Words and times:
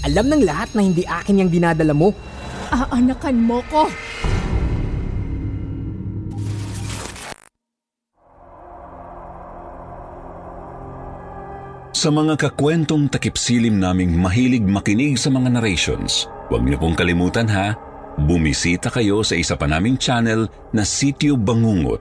Alam 0.00 0.32
ng 0.32 0.42
lahat 0.48 0.72
na 0.72 0.80
hindi 0.80 1.04
akin 1.04 1.44
yung 1.44 1.52
dinadala 1.52 1.92
mo. 1.92 2.16
Aanakan 2.72 3.36
mo 3.36 3.60
ko. 3.68 3.84
Sa 11.92 12.08
mga 12.08 12.40
kakwentong 12.40 13.12
takipsilim 13.12 13.76
naming 13.76 14.16
mahilig 14.16 14.64
makinig 14.64 15.20
sa 15.20 15.28
mga 15.28 15.60
narrations, 15.60 16.32
huwag 16.48 16.64
niyo 16.64 16.80
pong 16.80 16.96
kalimutan 16.96 17.44
ha, 17.52 17.76
bumisita 18.24 18.88
kayo 18.88 19.20
sa 19.20 19.36
isa 19.36 19.52
pa 19.52 19.68
naming 19.68 20.00
channel 20.00 20.48
na 20.72 20.80
Sityo 20.80 21.36
Bangungot. 21.36 22.00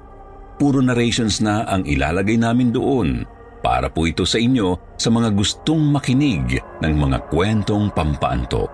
Puro 0.55 0.79
narrations 0.79 1.43
na 1.43 1.67
ang 1.67 1.83
ilalagay 1.83 2.39
namin 2.39 2.71
doon 2.71 3.27
para 3.59 3.91
po 3.91 4.07
ito 4.07 4.23
sa 4.23 4.39
inyo 4.39 4.95
sa 4.95 5.11
mga 5.11 5.35
gustong 5.35 5.91
makinig 5.91 6.59
ng 6.79 6.93
mga 6.95 7.27
kwentong 7.27 7.91
pampaantok. 7.91 8.71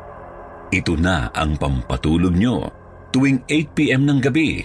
Ito 0.69 0.93
na 0.97 1.29
ang 1.33 1.57
pampatulog 1.57 2.33
nyo 2.33 2.69
tuwing 3.09 3.41
8pm 3.49 4.03
ng 4.05 4.19
gabi. 4.21 4.61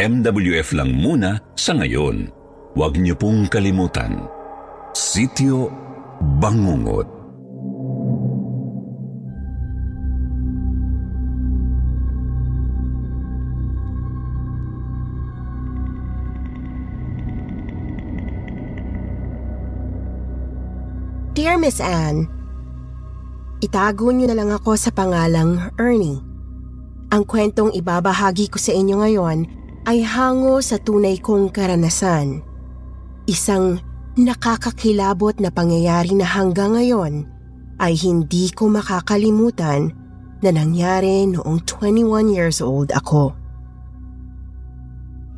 MWF 0.00 0.74
lang 0.74 0.90
muna 0.90 1.38
sa 1.54 1.78
ngayon. 1.78 2.32
Huwag 2.74 2.98
niyo 2.98 3.14
pong 3.14 3.46
kalimutan. 3.46 4.26
Sityo 4.90 5.70
Bangungot. 6.18 7.13
Dear 21.44 21.60
Miss 21.60 21.76
Anne, 21.76 22.24
itago 23.60 24.08
niyo 24.08 24.32
na 24.32 24.36
lang 24.40 24.48
ako 24.48 24.80
sa 24.80 24.88
pangalang 24.88 25.76
Ernie. 25.76 26.16
Ang 27.12 27.28
kwentong 27.28 27.68
ibabahagi 27.76 28.48
ko 28.48 28.56
sa 28.56 28.72
inyo 28.72 29.04
ngayon 29.04 29.44
ay 29.84 30.00
hango 30.08 30.64
sa 30.64 30.80
tunay 30.80 31.20
kong 31.20 31.52
karanasan. 31.52 32.40
Isang 33.28 33.76
nakakakilabot 34.16 35.36
na 35.36 35.52
pangyayari 35.52 36.16
na 36.16 36.24
hanggang 36.24 36.80
ngayon 36.80 37.28
ay 37.76 37.92
hindi 37.92 38.48
ko 38.48 38.72
makakalimutan 38.72 39.92
na 40.40 40.48
nangyari 40.48 41.28
noong 41.28 41.60
21 41.68 42.32
years 42.32 42.64
old 42.64 42.88
ako. 42.96 43.36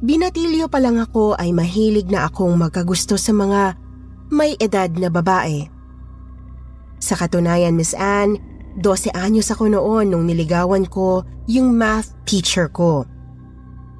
Binatilyo 0.06 0.70
pa 0.70 0.78
lang 0.78 1.02
ako 1.02 1.34
ay 1.34 1.50
mahilig 1.50 2.06
na 2.06 2.30
akong 2.30 2.54
magkagusto 2.54 3.18
sa 3.18 3.34
mga 3.34 3.74
may 4.30 4.54
edad 4.62 4.94
na 4.94 5.10
babae. 5.10 5.74
Sa 7.00 7.14
katunayan, 7.14 7.76
Miss 7.76 7.92
Anne, 7.92 8.40
12 8.80 9.12
anyos 9.16 9.48
ako 9.48 9.72
noon 9.72 10.12
nung 10.12 10.24
niligawan 10.28 10.84
ko 10.84 11.24
yung 11.48 11.72
math 11.72 12.12
teacher 12.28 12.68
ko. 12.68 13.08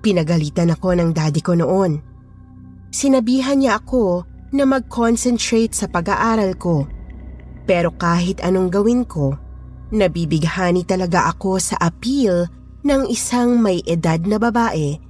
Pinagalitan 0.05 0.72
ako 0.72 0.92
ng 0.97 1.11
daddy 1.16 1.41
ko 1.41 1.56
noon. 1.56 2.05
Sinabihan 2.92 3.61
niya 3.61 3.80
ako 3.80 4.25
na 4.53 4.65
mag-concentrate 4.69 5.72
sa 5.72 5.88
pag-aaral 5.88 6.54
ko. 6.60 6.84
Pero 7.66 7.91
kahit 7.97 8.44
anong 8.44 8.70
gawin 8.70 9.03
ko, 9.09 9.34
nabibighani 9.91 10.87
talaga 10.87 11.32
ako 11.32 11.59
sa 11.59 11.76
appeal 11.82 12.47
ng 12.87 13.10
isang 13.10 13.59
may 13.59 13.82
edad 13.88 14.22
na 14.22 14.38
babae, 14.38 15.00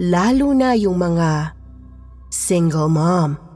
lalo 0.00 0.50
na 0.50 0.74
yung 0.74 0.98
mga 0.98 1.54
single 2.32 2.90
mom. 2.90 3.49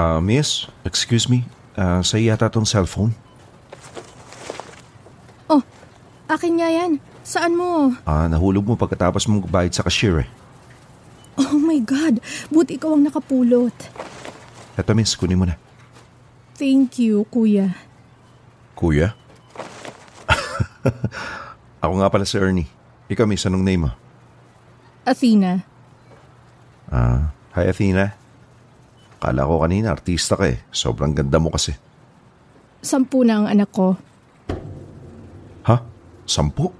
Ah, 0.00 0.16
miss, 0.16 0.64
excuse 0.80 1.28
me. 1.28 1.44
Ah, 1.76 2.00
sa 2.00 2.16
yata 2.16 2.48
tong 2.48 2.64
cellphone. 2.64 3.12
Oh, 5.44 5.60
akin 6.24 6.56
nga 6.56 6.72
yan. 6.72 6.96
Saan 7.20 7.52
mo? 7.52 7.92
Ah, 8.08 8.24
nahulog 8.24 8.64
mo 8.64 8.80
pagkatapos 8.80 9.28
mong 9.28 9.44
bayad 9.44 9.76
sa 9.76 9.84
cashier 9.84 10.24
eh. 10.24 10.28
Oh 11.36 11.60
my 11.60 11.84
God, 11.84 12.24
buti 12.48 12.80
ikaw 12.80 12.96
ang 12.96 13.04
nakapulot. 13.04 13.76
Eto 14.72 14.96
miss, 14.96 15.12
kunin 15.20 15.36
mo 15.36 15.44
na. 15.44 15.60
Thank 16.56 16.96
you, 16.96 17.28
kuya. 17.28 17.76
Kuya? 18.72 19.12
Ako 21.84 21.92
nga 22.00 22.08
pala 22.08 22.24
si 22.24 22.40
Ernie. 22.40 22.72
Ikaw 23.12 23.28
miss, 23.28 23.44
anong 23.44 23.68
name 23.68 23.84
mo? 23.84 23.90
Athena. 25.04 25.60
Ah, 26.88 27.36
hi 27.52 27.68
Athena. 27.68 28.19
Kala 29.20 29.44
ko 29.44 29.60
kanina 29.60 29.92
artista 29.92 30.32
ka 30.32 30.48
eh. 30.48 30.64
Sobrang 30.72 31.12
ganda 31.12 31.36
mo 31.36 31.52
kasi. 31.52 31.76
Sampu 32.80 33.20
na 33.20 33.44
ang 33.44 33.46
anak 33.52 33.68
ko. 33.68 33.92
Ha? 35.68 35.76
Sampu? 36.24 36.72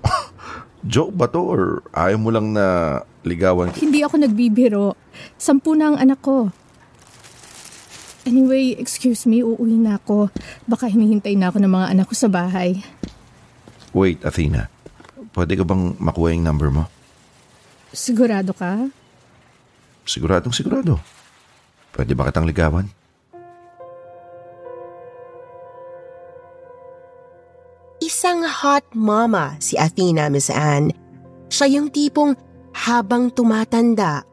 Joke 0.92 1.12
ba 1.12 1.28
to 1.28 1.44
or 1.44 1.62
ayaw 1.92 2.16
mo 2.16 2.32
lang 2.32 2.56
na 2.56 2.98
ligawan? 3.28 3.76
Hindi 3.76 4.00
ako 4.00 4.24
nagbibiro. 4.24 4.96
Sampu 5.36 5.76
na 5.76 5.92
ang 5.92 6.00
anak 6.00 6.24
ko. 6.24 6.48
Anyway, 8.24 8.72
excuse 8.80 9.28
me, 9.28 9.44
uuwi 9.44 9.76
na 9.76 10.00
ako. 10.00 10.32
Baka 10.64 10.88
hinihintay 10.88 11.36
na 11.36 11.52
ako 11.52 11.60
ng 11.60 11.72
mga 11.76 11.86
anak 11.92 12.06
ko 12.08 12.14
sa 12.16 12.32
bahay. 12.32 12.80
Wait, 13.92 14.24
Athena. 14.24 14.72
Pwede 15.36 15.60
ka 15.60 15.64
bang 15.68 15.92
makuha 16.00 16.32
yung 16.32 16.46
number 16.46 16.72
mo? 16.72 16.88
Sigurado 17.92 18.56
ka? 18.56 18.88
Siguradong 20.08 20.56
sigurado. 20.56 20.96
Pwede 21.92 22.16
ba 22.16 22.32
kitang 22.32 22.48
ligawan? 22.48 22.88
Isang 28.02 28.42
hot 28.42 28.82
mama 28.96 29.54
si 29.62 29.78
Athena, 29.78 30.26
Miss 30.32 30.50
Anne. 30.50 30.90
Siya 31.52 31.78
yung 31.78 31.92
tipong 31.92 32.34
habang 32.72 33.30
tumatanda, 33.30 34.24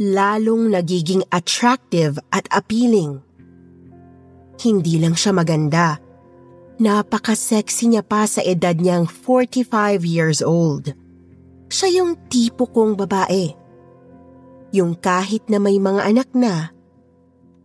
lalong 0.00 0.72
nagiging 0.72 1.22
attractive 1.30 2.18
at 2.32 2.48
appealing. 2.50 3.20
Hindi 4.58 4.98
lang 4.98 5.14
siya 5.14 5.36
maganda. 5.36 6.00
Napaka-sexy 6.82 7.94
niya 7.94 8.02
pa 8.02 8.26
sa 8.26 8.42
edad 8.42 8.74
niyang 8.74 9.06
45 9.06 10.02
years 10.02 10.40
old. 10.42 10.90
Siya 11.70 12.02
yung 12.02 12.18
tipo 12.26 12.66
kong 12.66 12.98
babae. 12.98 13.54
Yung 14.74 14.96
kahit 14.98 15.46
na 15.46 15.60
may 15.60 15.76
mga 15.76 16.00
anak 16.08 16.28
na, 16.32 16.72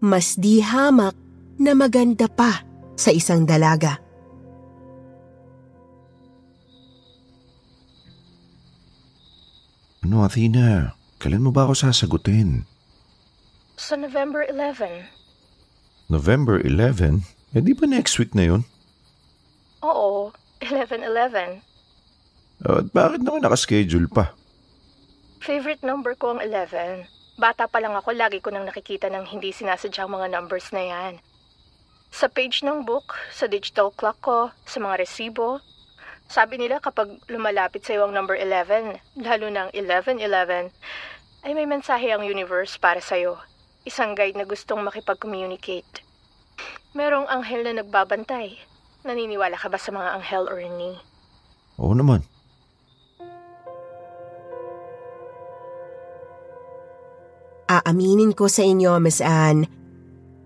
mas 0.01 0.37
di 0.37 0.61
hamak 0.61 1.15
na 1.57 1.73
maganda 1.73 2.29
pa 2.29 2.61
sa 2.97 3.09
isang 3.09 3.45
dalaga. 3.45 3.97
Ano, 10.05 10.23
Athena? 10.23 10.95
Kailan 11.17 11.43
mo 11.43 11.51
ba 11.51 11.67
ako 11.67 11.73
sasagutin? 11.75 12.63
Sa 13.75 13.97
November 13.97 14.45
11. 14.45 15.09
November 16.07 16.61
11? 16.63 17.27
Eh 17.57 17.61
di 17.61 17.73
ba 17.75 17.89
next 17.89 18.15
week 18.21 18.31
na 18.31 18.47
yun? 18.47 18.61
Oo, 19.83 20.31
11-11. 20.63 21.61
Uh, 22.63 22.81
bakit 22.89 23.21
naman 23.21 23.43
nakaschedule 23.43 24.09
pa? 24.09 24.33
Favorite 25.43 25.83
number 25.85 26.17
ko 26.17 26.37
ang 26.37 26.41
11. 26.41 27.05
Bata 27.37 27.69
pa 27.69 27.77
lang 27.77 27.93
ako, 27.93 28.17
lagi 28.17 28.41
ko 28.41 28.49
nang 28.49 28.65
nakikita 28.65 29.13
ng 29.13 29.29
hindi 29.29 29.53
sinasadyang 29.53 30.09
mga 30.09 30.33
numbers 30.33 30.73
na 30.73 30.81
yan. 30.81 31.13
Sa 32.09 32.25
page 32.25 32.65
ng 32.65 32.81
book, 32.81 33.13
sa 33.29 33.45
digital 33.45 33.93
clock 33.93 34.17
ko, 34.25 34.49
sa 34.65 34.81
mga 34.81 35.05
resibo. 35.05 35.61
Sabi 36.25 36.57
nila 36.57 36.81
kapag 36.81 37.13
lumalapit 37.29 37.85
sa 37.85 37.93
ang 38.01 38.09
number 38.09 38.33
11, 38.33 39.21
lalo 39.21 39.53
ng 39.53 39.69
11-11, 39.69 40.73
ay 41.45 41.51
may 41.53 41.69
mensahe 41.69 42.09
ang 42.09 42.25
universe 42.25 42.73
para 42.81 42.97
sa'yo. 42.97 43.37
Isang 43.85 44.17
guide 44.17 44.33
na 44.33 44.49
gustong 44.49 44.81
makipag-communicate. 44.81 46.01
Merong 46.97 47.29
anghel 47.29 47.61
na 47.61 47.85
nagbabantay. 47.85 48.57
Naniniwala 49.05 49.61
ka 49.61 49.69
ba 49.69 49.77
sa 49.77 49.93
mga 49.93 50.09
anghel 50.17 50.49
or 50.49 50.57
ni? 50.57 50.97
Oo 51.77 51.93
naman. 51.93 52.25
Aaminin 57.67 58.31
ko 58.31 58.47
sa 58.47 58.63
inyo, 58.63 58.95
Miss 59.03 59.19
Anne, 59.19 59.67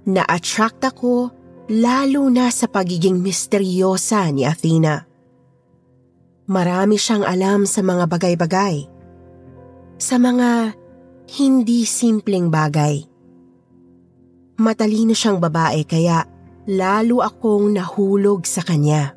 na-attract 0.09 0.81
ako 0.81 1.29
lalo 1.69 2.27
na 2.33 2.49
sa 2.49 2.65
pagiging 2.65 3.21
misteryosa 3.21 4.25
ni 4.33 4.43
Athena. 4.43 5.05
Marami 6.49 6.97
siyang 6.97 7.23
alam 7.23 7.69
sa 7.69 7.85
mga 7.85 8.09
bagay-bagay. 8.09 8.89
Sa 10.01 10.17
mga 10.17 10.73
hindi 11.37 11.85
simpleng 11.85 12.49
bagay. 12.49 13.05
Matalino 14.59 15.15
siyang 15.15 15.39
babae 15.39 15.85
kaya 15.87 16.25
lalo 16.67 17.23
akong 17.23 17.71
nahulog 17.71 18.43
sa 18.43 18.65
kanya. 18.65 19.15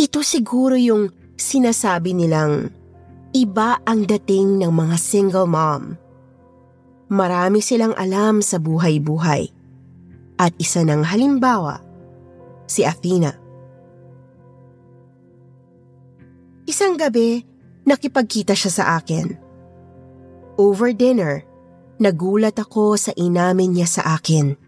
Ito 0.00 0.24
siguro 0.24 0.80
yung 0.80 1.12
sinasabi 1.36 2.16
nilang 2.16 2.72
Iba 3.30 3.78
ang 3.86 4.10
dating 4.10 4.58
ng 4.58 4.74
mga 4.74 4.96
single 4.98 5.46
mom. 5.46 5.94
Marami 7.06 7.62
silang 7.62 7.94
alam 7.94 8.42
sa 8.42 8.58
buhay-buhay. 8.58 9.46
At 10.34 10.50
isa 10.58 10.82
ng 10.82 11.06
halimbawa, 11.06 11.78
si 12.66 12.82
Athena. 12.82 13.30
Isang 16.66 16.98
gabi, 16.98 17.46
nakipagkita 17.86 18.58
siya 18.58 18.72
sa 18.74 18.84
akin. 18.98 19.38
Over 20.58 20.90
dinner, 20.90 21.46
nagulat 22.02 22.58
ako 22.58 22.98
sa 22.98 23.14
inamin 23.14 23.78
niya 23.78 23.86
sa 23.86 24.18
akin. 24.18 24.58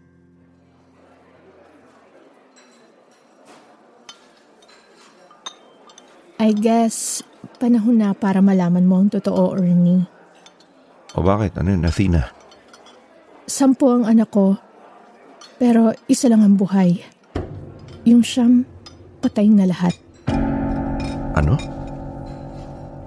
I 6.39 6.55
guess 6.55 7.23
Panahon 7.63 7.95
na 7.95 8.11
para 8.11 8.43
malaman 8.43 8.83
mo 8.83 8.99
ang 8.99 9.07
totoo, 9.07 9.55
Ernie. 9.55 10.03
O 11.15 11.23
bakit? 11.23 11.55
Ano 11.55 11.71
yun, 11.71 11.87
Athena? 11.87 12.27
Sampu 13.47 13.87
ang 13.87 14.03
anak 14.03 14.35
ko, 14.35 14.59
pero 15.63 15.95
isa 16.11 16.27
lang 16.27 16.43
ang 16.43 16.59
buhay. 16.59 16.99
Yung 18.03 18.19
siyam, 18.19 18.67
patay 19.23 19.47
na 19.47 19.63
lahat. 19.63 19.95
Ano? 21.39 21.55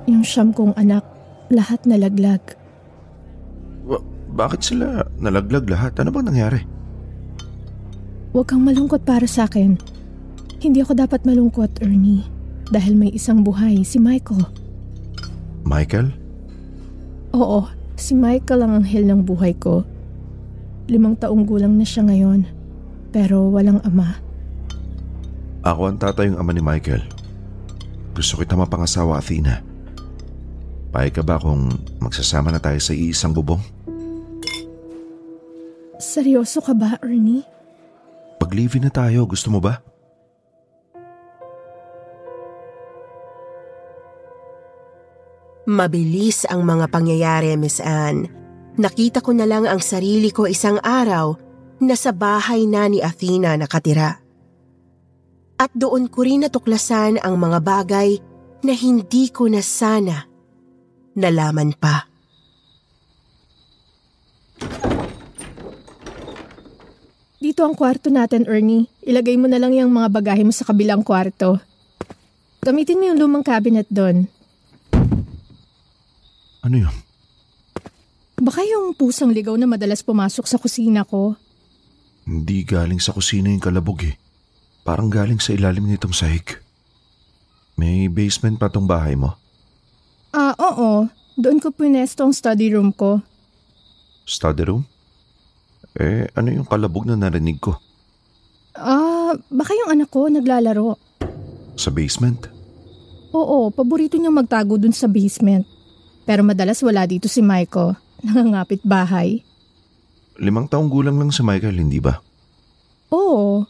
Yung 0.08 0.24
siyam 0.24 0.56
kong 0.56 0.72
anak, 0.80 1.04
lahat 1.52 1.84
nalaglag. 1.84 2.40
Ba- 3.84 4.08
bakit 4.32 4.64
sila 4.64 5.04
nalaglag 5.20 5.68
lahat? 5.68 6.00
Ano 6.00 6.16
bang 6.16 6.32
nangyari? 6.32 6.64
Huwag 8.32 8.48
kang 8.48 8.64
malungkot 8.64 9.04
para 9.04 9.28
sa 9.28 9.44
akin. 9.44 9.76
Hindi 10.64 10.80
ako 10.80 10.96
dapat 10.96 11.28
malungkot, 11.28 11.84
Ernie. 11.84 12.35
Dahil 12.70 12.98
may 12.98 13.14
isang 13.14 13.46
buhay, 13.46 13.86
si 13.86 14.02
Michael. 14.02 14.42
Michael? 15.62 16.10
Oo, 17.30 17.66
si 17.94 18.14
Michael 18.14 18.66
ang 18.66 18.72
anghel 18.82 19.06
ng 19.06 19.22
buhay 19.22 19.54
ko. 19.54 19.86
Limang 20.86 21.18
taong 21.18 21.46
gulang 21.46 21.74
na 21.78 21.86
siya 21.86 22.06
ngayon, 22.06 22.46
pero 23.10 23.50
walang 23.50 23.82
ama. 23.82 24.18
Ako 25.66 25.90
ang 25.90 25.98
tatay 25.98 26.30
yung 26.30 26.38
ama 26.38 26.54
ni 26.54 26.62
Michael. 26.62 27.02
Gusto 28.14 28.38
kita 28.38 28.54
mapangasawa, 28.54 29.18
Athena. 29.18 29.62
Payag 30.94 31.20
ka 31.20 31.22
ba 31.26 31.36
kung 31.42 31.74
magsasama 31.98 32.54
na 32.54 32.62
tayo 32.62 32.78
sa 32.78 32.94
iisang 32.94 33.34
bubong? 33.34 33.60
Seryoso 35.98 36.62
ka 36.62 36.72
ba, 36.72 36.96
Ernie? 37.02 37.42
Pag-live 38.38 38.78
na 38.80 38.88
tayo, 38.94 39.26
gusto 39.26 39.50
mo 39.50 39.58
ba? 39.58 39.82
Mabilis 45.66 46.46
ang 46.46 46.62
mga 46.62 46.86
pangyayari, 46.94 47.50
Miss 47.58 47.82
Anne. 47.82 48.30
Nakita 48.78 49.18
ko 49.18 49.34
na 49.34 49.50
lang 49.50 49.66
ang 49.66 49.82
sarili 49.82 50.30
ko 50.30 50.46
isang 50.46 50.78
araw 50.78 51.34
na 51.82 51.98
sa 51.98 52.14
bahay 52.14 52.70
na 52.70 52.86
ni 52.86 53.02
Athena 53.02 53.58
nakatira. 53.58 54.22
At 55.58 55.74
doon 55.74 56.06
ko 56.06 56.22
rin 56.22 56.46
natuklasan 56.46 57.18
ang 57.18 57.34
mga 57.42 57.58
bagay 57.66 58.22
na 58.62 58.78
hindi 58.78 59.26
ko 59.34 59.50
na 59.50 59.58
sana 59.58 60.22
nalaman 61.18 61.74
pa. 61.74 62.06
Dito 67.42 67.66
ang 67.66 67.74
kwarto 67.74 68.06
natin, 68.06 68.46
Ernie. 68.46 68.86
Ilagay 69.02 69.34
mo 69.34 69.50
na 69.50 69.58
lang 69.58 69.74
yung 69.74 69.90
mga 69.90 70.14
bagahe 70.14 70.46
mo 70.46 70.54
sa 70.54 70.62
kabilang 70.62 71.02
kwarto. 71.02 71.58
Gamitin 72.62 73.02
mo 73.02 73.04
yung 73.10 73.18
lumang 73.18 73.42
cabinet 73.42 73.90
doon. 73.90 74.35
Ano 76.66 76.82
yun? 76.82 76.96
Baka 78.42 78.66
yung 78.66 78.90
pusang 78.98 79.30
ligaw 79.30 79.54
na 79.54 79.70
madalas 79.70 80.02
pumasok 80.02 80.50
sa 80.50 80.58
kusina 80.58 81.06
ko. 81.06 81.38
Hindi 82.26 82.66
galing 82.66 82.98
sa 82.98 83.14
kusina 83.14 83.54
yung 83.54 83.62
kalabog 83.62 84.02
eh. 84.02 84.18
Parang 84.82 85.06
galing 85.06 85.38
sa 85.38 85.54
ilalim 85.54 85.86
nitong 85.86 86.10
sahig. 86.10 86.58
May 87.78 88.10
basement 88.10 88.58
pa 88.58 88.66
tong 88.66 88.90
bahay 88.90 89.14
mo? 89.14 89.38
Ah, 90.34 90.58
oo. 90.58 91.06
Doon 91.38 91.62
ko 91.62 91.70
pinesto 91.70 92.26
ang 92.26 92.34
study 92.34 92.74
room 92.74 92.90
ko. 92.90 93.22
Study 94.26 94.66
room? 94.66 94.82
Eh, 95.94 96.26
ano 96.34 96.50
yung 96.50 96.66
kalabog 96.66 97.06
na 97.06 97.14
narinig 97.14 97.62
ko? 97.62 97.78
Ah, 98.74 99.38
baka 99.54 99.70
yung 99.70 99.94
anak 99.94 100.10
ko 100.10 100.26
naglalaro. 100.26 100.98
Sa 101.78 101.94
basement? 101.94 102.50
Oo, 103.30 103.70
paborito 103.70 104.18
niya 104.18 104.34
magtago 104.34 104.82
dun 104.82 104.92
sa 104.92 105.06
basement. 105.06 105.75
Pero 106.26 106.42
madalas 106.42 106.82
wala 106.82 107.06
dito 107.06 107.30
si 107.30 107.40
Michael. 107.40 107.94
Nangangapit 108.26 108.82
bahay. 108.82 109.46
Limang 110.36 110.68
taong 110.68 110.90
gulang 110.90 111.16
lang 111.16 111.32
si 111.32 111.40
Michael, 111.40 111.80
hindi 111.80 112.02
ba? 112.02 112.20
Oo. 113.14 113.64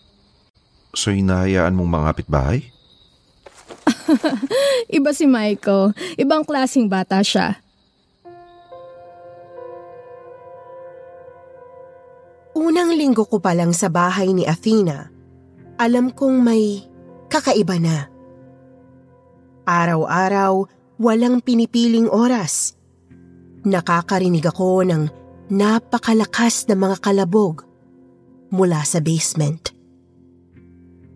So 0.97 1.13
hinahayaan 1.13 1.77
mong 1.77 1.91
mangapit 1.93 2.27
bahay? 2.27 2.65
Iba 4.97 5.13
si 5.13 5.29
Michael. 5.29 5.93
Ibang 6.17 6.43
klasing 6.49 6.89
bata 6.89 7.21
siya. 7.21 7.61
Unang 12.57 12.97
linggo 12.97 13.29
ko 13.29 13.37
pa 13.37 13.53
lang 13.53 13.77
sa 13.77 13.93
bahay 13.93 14.33
ni 14.33 14.49
Athena, 14.49 15.13
alam 15.77 16.09
kong 16.09 16.41
may 16.41 16.89
kakaiba 17.29 17.77
na. 17.77 18.09
Araw-araw, 19.69 20.65
walang 20.97 21.45
pinipiling 21.45 22.09
oras. 22.09 22.77
Nakakarinig 23.67 24.47
ako 24.49 24.87
ng 24.87 25.03
napakalakas 25.53 26.67
na 26.71 26.75
mga 26.79 26.97
kalabog 27.03 27.63
mula 28.51 28.83
sa 28.87 29.03
basement. 29.03 29.75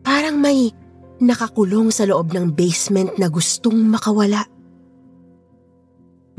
Parang 0.05 0.37
may 0.37 0.73
nakakulong 1.21 1.93
sa 1.93 2.09
loob 2.09 2.33
ng 2.33 2.53
basement 2.53 3.17
na 3.21 3.29
gustong 3.29 3.77
makawala. 3.77 4.49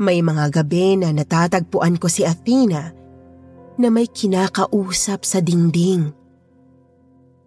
May 0.02 0.18
mga 0.18 0.50
gabi 0.50 0.98
na 0.98 1.14
natatagpuan 1.14 1.96
ko 1.96 2.10
si 2.10 2.26
Athena 2.26 2.90
na 3.78 3.88
may 3.88 4.10
kinakausap 4.10 5.22
sa 5.22 5.38
dingding. 5.38 6.10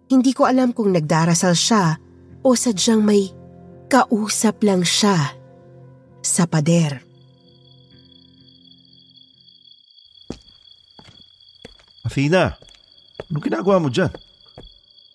Hindi 0.08 0.32
ko 0.32 0.48
alam 0.48 0.72
kung 0.72 0.94
nagdarasal 0.94 1.52
siya 1.52 2.00
o 2.40 2.54
sadyang 2.54 3.02
may 3.04 3.28
kausap 3.90 4.62
lang 4.64 4.82
siya 4.82 5.34
sa 6.26 6.44
pader. 6.50 6.98
Athena, 12.02 12.54
anong 13.30 13.44
ginagawa 13.46 13.78
mo 13.78 13.90
dyan? 13.90 14.10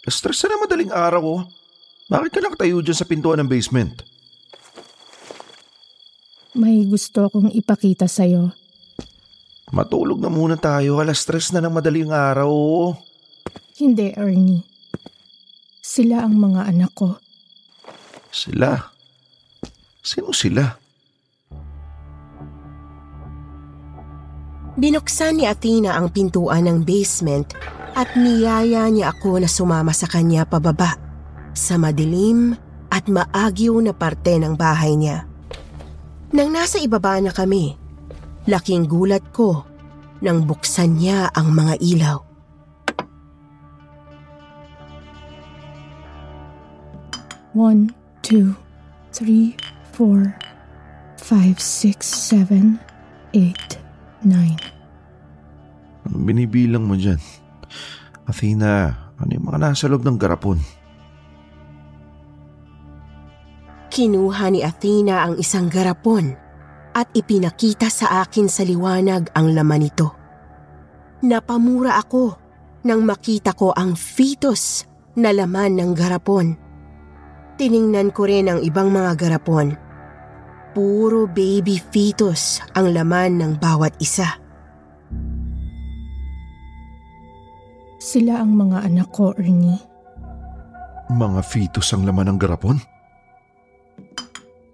Stress 0.07 0.43
na 0.47 0.59
madaling 0.59 0.91
araw 0.91 1.23
oh. 1.23 1.41
Bakit 2.11 2.31
ka 2.35 2.39
nakatayo 2.43 2.83
dyan 2.83 2.97
sa 2.97 3.07
pintuan 3.07 3.39
ng 3.39 3.47
basement? 3.47 4.03
May 6.51 6.83
gusto 6.83 7.31
akong 7.31 7.47
ipakita 7.47 8.11
sa'yo. 8.11 8.51
Matulog 9.71 10.19
na 10.19 10.27
muna 10.27 10.59
tayo. 10.59 10.99
Alas 10.99 11.23
stress 11.23 11.55
na 11.55 11.63
ng 11.63 11.71
madaling 11.71 12.11
araw. 12.11 12.51
oh. 12.51 12.91
Hindi, 13.79 14.11
Ernie. 14.19 14.67
Sila 15.79 16.27
ang 16.27 16.35
mga 16.35 16.67
anak 16.67 16.91
ko. 16.91 17.15
Sila? 18.35 18.91
Sino 20.03 20.35
sila? 20.35 20.80
Binuksan 24.81 25.38
ni 25.38 25.45
Athena 25.45 25.93
ang 25.93 26.09
pintuan 26.09 26.65
ng 26.65 26.81
basement 26.81 27.53
at 27.93 28.17
niyaya 28.17 28.89
niya 28.89 29.13
ako 29.13 29.38
na 29.38 29.45
sumama 29.45 29.93
sa 29.93 30.09
kanya 30.09 30.41
pababa 30.41 30.97
sa 31.53 31.77
madilim 31.77 32.57
at 32.89 33.05
maagyo 33.05 33.77
na 33.77 33.93
parte 33.93 34.41
ng 34.41 34.57
bahay 34.57 34.97
niya. 34.97 35.29
Nang 36.33 36.50
nasa 36.50 36.81
ibaba 36.81 37.21
na 37.21 37.29
kami, 37.29 37.77
laking 38.50 38.89
gulat 38.89 39.21
ko 39.29 39.69
nang 40.17 40.50
buksan 40.50 40.97
niya 40.97 41.29
ang 41.29 41.53
mga 41.53 41.77
ilaw. 41.77 42.17
Juan, 47.53 47.93
two, 48.25 48.57
three, 49.13 49.53
four, 49.93 50.33
five, 51.21 51.61
six, 51.61 52.09
seven, 52.09 52.81
eight, 53.38 53.80
nine. 54.25 54.57
Anong 56.07 56.25
binibilang 56.25 56.85
mo 56.85 56.97
dyan? 56.97 57.21
Athena, 58.25 58.93
ano 59.17 59.31
yung 59.31 59.47
mga 59.47 59.59
nasa 59.61 59.85
loob 59.85 60.01
ng 60.01 60.17
garapon? 60.17 60.57
Kinuha 63.91 64.45
ni 64.55 64.63
Athena 64.63 65.27
ang 65.27 65.35
isang 65.35 65.67
garapon 65.67 66.31
at 66.95 67.11
ipinakita 67.11 67.91
sa 67.91 68.23
akin 68.23 68.47
sa 68.47 68.63
liwanag 68.63 69.31
ang 69.35 69.51
laman 69.51 69.83
nito. 69.83 70.07
Napamura 71.21 71.99
ako 71.99 72.39
nang 72.87 73.05
makita 73.05 73.53
ko 73.53 73.75
ang 73.75 73.93
fetus 73.93 74.87
na 75.19 75.29
laman 75.35 75.77
ng 75.77 75.91
garapon. 75.93 76.55
Tiningnan 77.59 78.09
ko 78.15 78.25
rin 78.25 78.49
ang 78.49 78.59
ibang 78.63 78.89
mga 78.89 79.11
garapon. 79.19 79.75
Puro 80.71 81.27
baby 81.27 81.75
fetus 81.91 82.63
ang 82.79 82.95
laman 82.95 83.43
ng 83.43 83.51
bawat 83.59 83.91
isa. 83.99 84.39
Sila 87.99 88.39
ang 88.39 88.55
mga 88.55 88.87
anak 88.87 89.11
ko, 89.11 89.35
Ernie. 89.35 89.83
Mga 91.11 91.43
fetus 91.43 91.91
ang 91.91 92.07
laman 92.07 92.31
ng 92.31 92.39
garapon? 92.39 92.79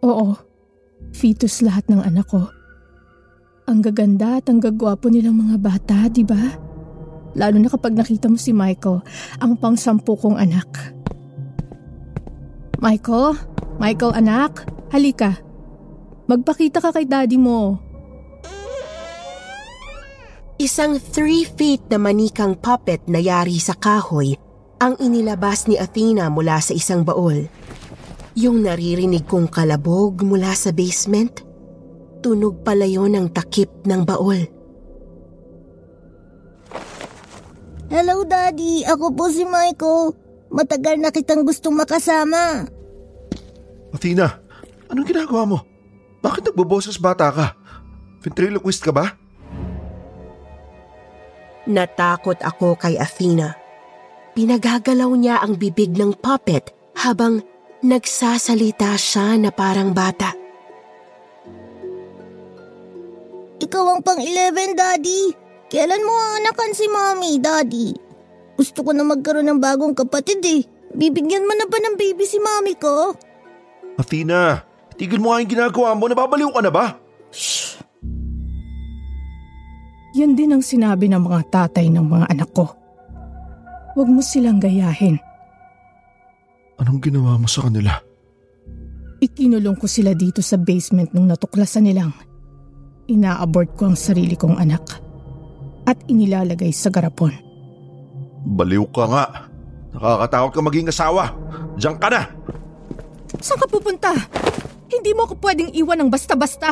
Oo, 0.06 0.38
fetus 1.18 1.66
lahat 1.66 1.90
ng 1.90 2.06
anak 2.06 2.30
ko. 2.30 2.46
Ang 3.66 3.82
gaganda 3.82 4.38
at 4.38 4.46
ang 4.54 4.62
gagwapo 4.62 5.10
nilang 5.10 5.42
mga 5.42 5.58
bata, 5.58 6.14
di 6.14 6.22
ba? 6.22 6.62
Lalo 7.34 7.58
na 7.58 7.74
kapag 7.74 7.98
nakita 7.98 8.30
mo 8.30 8.38
si 8.38 8.54
Michael, 8.54 9.02
ang 9.42 9.58
pangsampu 9.58 10.14
kong 10.14 10.38
anak. 10.38 10.94
Michael? 12.78 13.34
Michael 13.82 14.14
anak? 14.14 14.62
Halika. 14.94 15.47
Magpakita 16.28 16.84
ka 16.84 16.92
kay 16.92 17.08
daddy 17.08 17.40
mo. 17.40 17.80
Isang 20.60 21.00
three 21.00 21.48
feet 21.48 21.88
na 21.88 21.96
manikang 21.96 22.60
puppet 22.60 23.08
na 23.08 23.24
yari 23.24 23.56
sa 23.64 23.72
kahoy 23.72 24.36
ang 24.84 25.00
inilabas 25.00 25.72
ni 25.72 25.80
Athena 25.80 26.28
mula 26.28 26.60
sa 26.60 26.76
isang 26.76 27.08
baol. 27.08 27.48
Yung 28.36 28.62
naririnig 28.68 29.24
kong 29.24 29.48
kalabog 29.48 30.20
mula 30.22 30.52
sa 30.52 30.76
basement, 30.76 31.42
tunog 32.20 32.60
pala 32.62 32.84
yon 32.84 33.16
ng 33.16 33.28
takip 33.32 33.72
ng 33.88 34.02
baol. 34.04 34.44
Hello, 37.88 38.28
Daddy. 38.28 38.84
Ako 38.84 39.16
po 39.16 39.32
si 39.32 39.48
Michael. 39.48 40.12
Matagal 40.52 41.00
na 41.00 41.08
kitang 41.08 41.48
gustong 41.48 41.80
makasama. 41.80 42.68
Athena, 43.96 44.44
anong 44.92 45.08
ginagawa 45.08 45.44
mo? 45.48 45.77
Bakit 46.22 46.52
nagboboses 46.52 46.98
bata 46.98 47.30
ka? 47.30 47.48
Ventriloquist 48.22 48.82
ka 48.82 48.92
ba? 48.92 49.14
Natakot 51.68 52.40
ako 52.42 52.80
kay 52.80 52.96
Athena. 52.96 53.54
Pinagagalaw 54.34 55.12
niya 55.18 55.44
ang 55.44 55.60
bibig 55.60 55.94
ng 55.98 56.16
puppet 56.16 56.72
habang 56.96 57.44
nagsasalita 57.84 58.96
siya 58.96 59.36
na 59.36 59.52
parang 59.52 59.92
bata. 59.92 60.34
Ikaw 63.58 63.86
ang 63.90 64.02
pang-11, 64.06 64.78
Daddy. 64.78 65.22
Kailan 65.68 66.06
mo 66.06 66.14
aanakan 66.14 66.72
si 66.72 66.86
Mommy, 66.88 67.42
Daddy? 67.42 67.90
Gusto 68.56 68.86
ko 68.86 68.96
na 68.96 69.04
magkaroon 69.04 69.50
ng 69.52 69.60
bagong 69.60 69.98
kapatid 69.98 70.40
eh. 70.46 70.62
Bibigyan 70.96 71.44
mo 71.44 71.54
na 71.58 71.68
ba 71.68 71.78
ng 71.82 72.00
baby 72.00 72.24
si 72.24 72.40
Mommy 72.40 72.78
ko? 72.80 73.12
Athena, 74.00 74.64
tigil 74.98 75.22
mo 75.22 75.32
nga 75.32 75.42
yung 75.42 75.54
ginagawa 75.54 75.94
mo. 75.94 76.10
Nababaliw 76.10 76.50
ka 76.52 76.62
na 76.66 76.72
ba? 76.74 76.86
Shh! 77.32 77.78
Yan 80.18 80.34
din 80.34 80.50
ang 80.50 80.66
sinabi 80.66 81.06
ng 81.08 81.22
mga 81.22 81.42
tatay 81.54 81.94
ng 81.94 82.02
mga 82.02 82.26
anak 82.34 82.50
ko. 82.58 82.66
Huwag 83.94 84.10
mo 84.10 84.22
silang 84.26 84.58
gayahin. 84.58 85.22
Anong 86.82 87.02
ginawa 87.02 87.38
mo 87.38 87.46
sa 87.46 87.70
kanila? 87.70 87.94
Ikinulong 89.22 89.78
ko 89.78 89.90
sila 89.90 90.14
dito 90.14 90.42
sa 90.46 90.58
basement 90.58 91.10
nung 91.14 91.30
natuklasan 91.30 91.86
nilang 91.86 92.14
ina-abort 93.10 93.74
ko 93.80 93.90
ang 93.90 93.98
sarili 93.98 94.38
kong 94.38 94.60
anak 94.60 94.84
at 95.88 95.98
inilalagay 96.12 96.70
sa 96.76 96.92
garapon. 96.92 97.34
Baliw 98.46 98.86
ka 98.92 99.06
nga. 99.10 99.26
Nakakatakot 99.96 100.52
ka 100.54 100.62
maging 100.62 100.92
asawa. 100.92 101.34
Diyan 101.80 101.98
ka 101.98 102.08
na! 102.12 102.22
Saan 103.42 103.60
ka 103.60 103.68
pupunta? 103.68 104.12
Hindi 104.88 105.12
mo 105.12 105.28
ako 105.28 105.36
pwedeng 105.44 105.72
iwan 105.76 106.00
ng 106.04 106.10
basta-basta. 106.12 106.72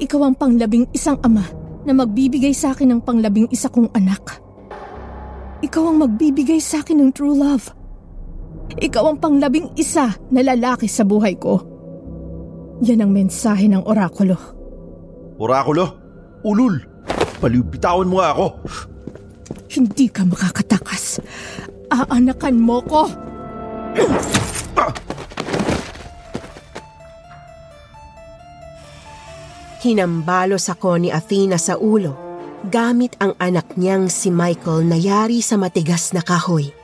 Ikaw 0.00 0.20
ang 0.24 0.34
panglabing 0.36 0.88
isang 0.96 1.20
ama 1.20 1.44
na 1.84 1.92
magbibigay 1.92 2.56
sa 2.56 2.72
akin 2.72 2.88
ng 2.96 3.00
panglabing 3.04 3.48
isa 3.52 3.68
kong 3.68 3.92
anak. 3.92 4.40
Ikaw 5.60 5.84
ang 5.90 5.96
magbibigay 6.06 6.62
sa 6.62 6.80
akin 6.80 7.02
ng 7.02 7.10
true 7.12 7.34
love. 7.34 7.68
Ikaw 8.78 9.04
ang 9.10 9.18
panglabing 9.18 9.74
isa 9.74 10.14
na 10.30 10.40
lalaki 10.40 10.86
sa 10.86 11.02
buhay 11.02 11.34
ko. 11.36 11.60
Yan 12.86 13.02
ang 13.02 13.10
mensahe 13.10 13.66
ng 13.66 13.82
orakulo. 13.84 14.38
Orakulo? 15.36 15.84
Ulul! 16.46 16.78
Baliw, 17.42 17.62
bitawan 17.66 18.06
mo 18.06 18.22
nga 18.22 18.34
ako! 18.34 18.46
Hindi 19.68 20.06
ka 20.08 20.22
makakatakas. 20.22 21.18
Aanakan 21.90 22.56
mo 22.58 22.78
ko! 22.86 23.02
Hinambalos 29.78 30.66
ako 30.66 30.98
ni 30.98 31.14
Athena 31.14 31.54
sa 31.54 31.78
ulo 31.78 32.18
gamit 32.66 33.14
ang 33.22 33.38
anak 33.38 33.78
niyang 33.78 34.10
si 34.10 34.26
Michael 34.26 34.82
na 34.90 34.98
yari 34.98 35.38
sa 35.38 35.54
matigas 35.54 36.10
na 36.10 36.18
kahoy. 36.18 36.74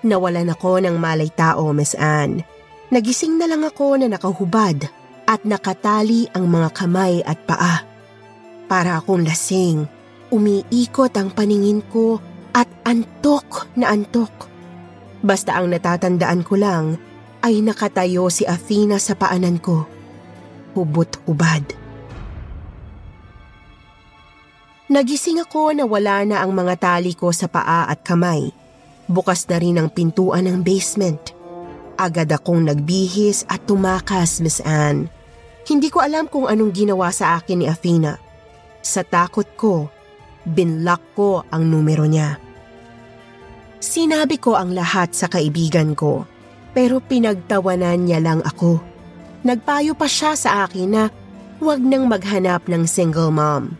Nawalan 0.00 0.48
ako 0.48 0.80
ng 0.80 0.96
malay 0.96 1.28
tao, 1.28 1.68
Miss 1.76 1.92
Anne. 1.92 2.40
Nagising 2.88 3.36
na 3.36 3.44
lang 3.44 3.60
ako 3.60 4.00
na 4.00 4.08
nakahubad 4.08 4.88
at 5.28 5.40
nakatali 5.44 6.32
ang 6.32 6.48
mga 6.48 6.72
kamay 6.72 7.20
at 7.28 7.36
paa. 7.44 7.84
Para 8.64 8.96
akong 8.96 9.20
lasing, 9.20 9.84
umiikot 10.32 11.12
ang 11.20 11.36
paningin 11.36 11.84
ko 11.92 12.16
at 12.56 12.66
antok 12.88 13.68
na 13.76 13.92
antok. 13.92 14.48
Basta 15.20 15.60
ang 15.60 15.68
natatandaan 15.68 16.40
ko 16.40 16.56
lang 16.56 16.96
ay 17.44 17.60
nakatayo 17.60 18.32
si 18.32 18.48
Athena 18.48 18.96
sa 18.96 19.12
paanan 19.12 19.60
ko. 19.60 19.84
Hubot-hubad. 20.72 21.79
Nagising 24.90 25.38
ako 25.38 25.70
na 25.70 25.86
wala 25.86 26.26
na 26.26 26.42
ang 26.42 26.50
mga 26.50 26.74
tali 26.82 27.14
ko 27.14 27.30
sa 27.30 27.46
paa 27.46 27.86
at 27.86 28.02
kamay. 28.02 28.50
Bukas 29.06 29.46
na 29.46 29.62
rin 29.62 29.78
ang 29.78 29.86
pintuan 29.86 30.50
ng 30.50 30.66
basement. 30.66 31.30
Agad 31.94 32.26
akong 32.34 32.66
nagbihis 32.66 33.46
at 33.46 33.70
tumakas, 33.70 34.42
Miss 34.42 34.58
Anne. 34.66 35.06
Hindi 35.62 35.94
ko 35.94 36.02
alam 36.02 36.26
kung 36.26 36.50
anong 36.50 36.74
ginawa 36.74 37.14
sa 37.14 37.38
akin 37.38 37.62
ni 37.62 37.66
Athena. 37.70 38.18
Sa 38.82 39.06
takot 39.06 39.46
ko, 39.54 39.86
binlock 40.42 41.14
ko 41.14 41.46
ang 41.54 41.70
numero 41.70 42.02
niya. 42.10 42.42
Sinabi 43.78 44.42
ko 44.42 44.58
ang 44.58 44.74
lahat 44.74 45.14
sa 45.14 45.30
kaibigan 45.30 45.94
ko, 45.94 46.26
pero 46.74 46.98
pinagtawanan 46.98 48.10
niya 48.10 48.18
lang 48.18 48.42
ako. 48.42 48.82
Nagpayo 49.46 49.94
pa 49.94 50.10
siya 50.10 50.34
sa 50.34 50.66
akin 50.66 50.88
na 50.90 51.14
huwag 51.62 51.78
nang 51.78 52.10
maghanap 52.10 52.66
ng 52.66 52.90
single 52.90 53.30
mom. 53.30 53.79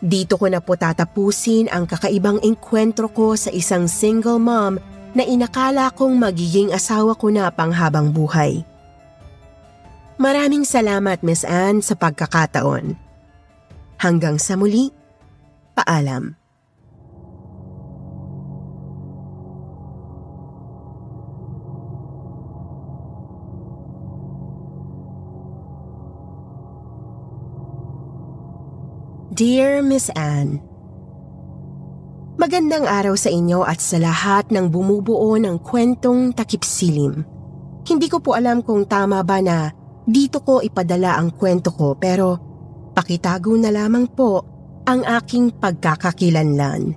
Dito 0.00 0.36
ko 0.36 0.46
na 0.52 0.60
po 0.60 0.76
tatapusin 0.76 1.72
ang 1.72 1.88
kakaibang 1.88 2.36
enkwentro 2.44 3.08
ko 3.08 3.32
sa 3.32 3.48
isang 3.48 3.88
single 3.88 4.36
mom 4.36 4.76
na 5.16 5.24
inakala 5.24 5.88
kong 5.96 6.20
magiging 6.20 6.68
asawa 6.76 7.16
ko 7.16 7.32
na 7.32 7.48
panghabang 7.48 8.12
buhay. 8.12 8.60
Maraming 10.20 10.68
salamat 10.68 11.24
Miss 11.24 11.44
Anne 11.44 11.80
sa 11.80 11.96
pagkakataon. 11.96 12.96
Hanggang 13.96 14.36
sa 14.36 14.56
muli, 14.60 14.92
paalam. 15.72 16.36
Dear 29.34 29.82
Miss 29.82 30.06
Anne, 30.14 30.62
Magandang 32.38 32.86
araw 32.86 33.18
sa 33.18 33.26
inyo 33.26 33.66
at 33.66 33.82
sa 33.82 33.98
lahat 33.98 34.54
ng 34.54 34.70
bumubuo 34.70 35.34
ng 35.34 35.58
kwentong 35.66 36.30
takipsilim. 36.30 37.26
Hindi 37.82 38.06
ko 38.06 38.22
po 38.22 38.38
alam 38.38 38.62
kung 38.62 38.86
tama 38.86 39.26
ba 39.26 39.42
na 39.42 39.74
dito 40.06 40.46
ko 40.46 40.62
ipadala 40.62 41.18
ang 41.18 41.34
kwento 41.34 41.74
ko 41.74 41.98
pero 41.98 42.38
pakitago 42.94 43.50
na 43.58 43.74
lamang 43.74 44.06
po 44.06 44.46
ang 44.86 45.02
aking 45.02 45.58
pagkakakilanlan. 45.58 46.94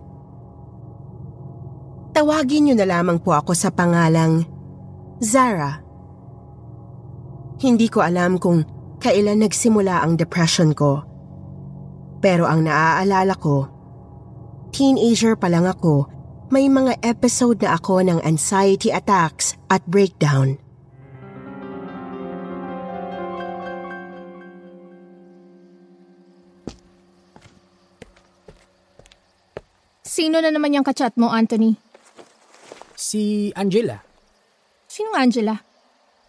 Tawagin 2.13 2.69
niyo 2.69 2.75
na 2.77 2.85
lamang 2.93 3.17
po 3.25 3.33
ako 3.33 3.57
sa 3.57 3.73
pangalang 3.73 4.45
Zara. 5.17 5.81
Hindi 7.57 7.89
ko 7.89 8.05
alam 8.05 8.37
kung 8.37 8.61
kailan 9.01 9.41
nagsimula 9.41 10.05
ang 10.05 10.13
depression 10.13 10.77
ko. 10.77 11.08
Pero 12.19 12.43
ang 12.43 12.67
naaalala 12.67 13.35
ko, 13.39 13.71
teenager 14.75 15.39
pa 15.39 15.47
lang 15.47 15.63
ako, 15.63 16.11
may 16.51 16.67
mga 16.67 16.99
episode 17.05 17.63
na 17.63 17.79
ako 17.79 18.03
ng 18.03 18.19
anxiety 18.27 18.91
attacks 18.91 19.55
at 19.71 19.79
breakdown. 19.87 20.59
Sino 30.03 30.43
na 30.43 30.51
naman 30.51 30.75
yung 30.75 30.83
kachat 30.83 31.15
mo, 31.15 31.31
Anthony? 31.31 31.79
Si 32.97 33.53
Angela. 33.55 34.03
Sinong 34.89 35.15
Angela? 35.15 35.55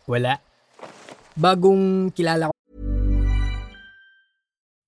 Wala. 0.06 0.38
Bagong 1.34 2.14
kilala 2.14 2.52
ko. 2.52 2.59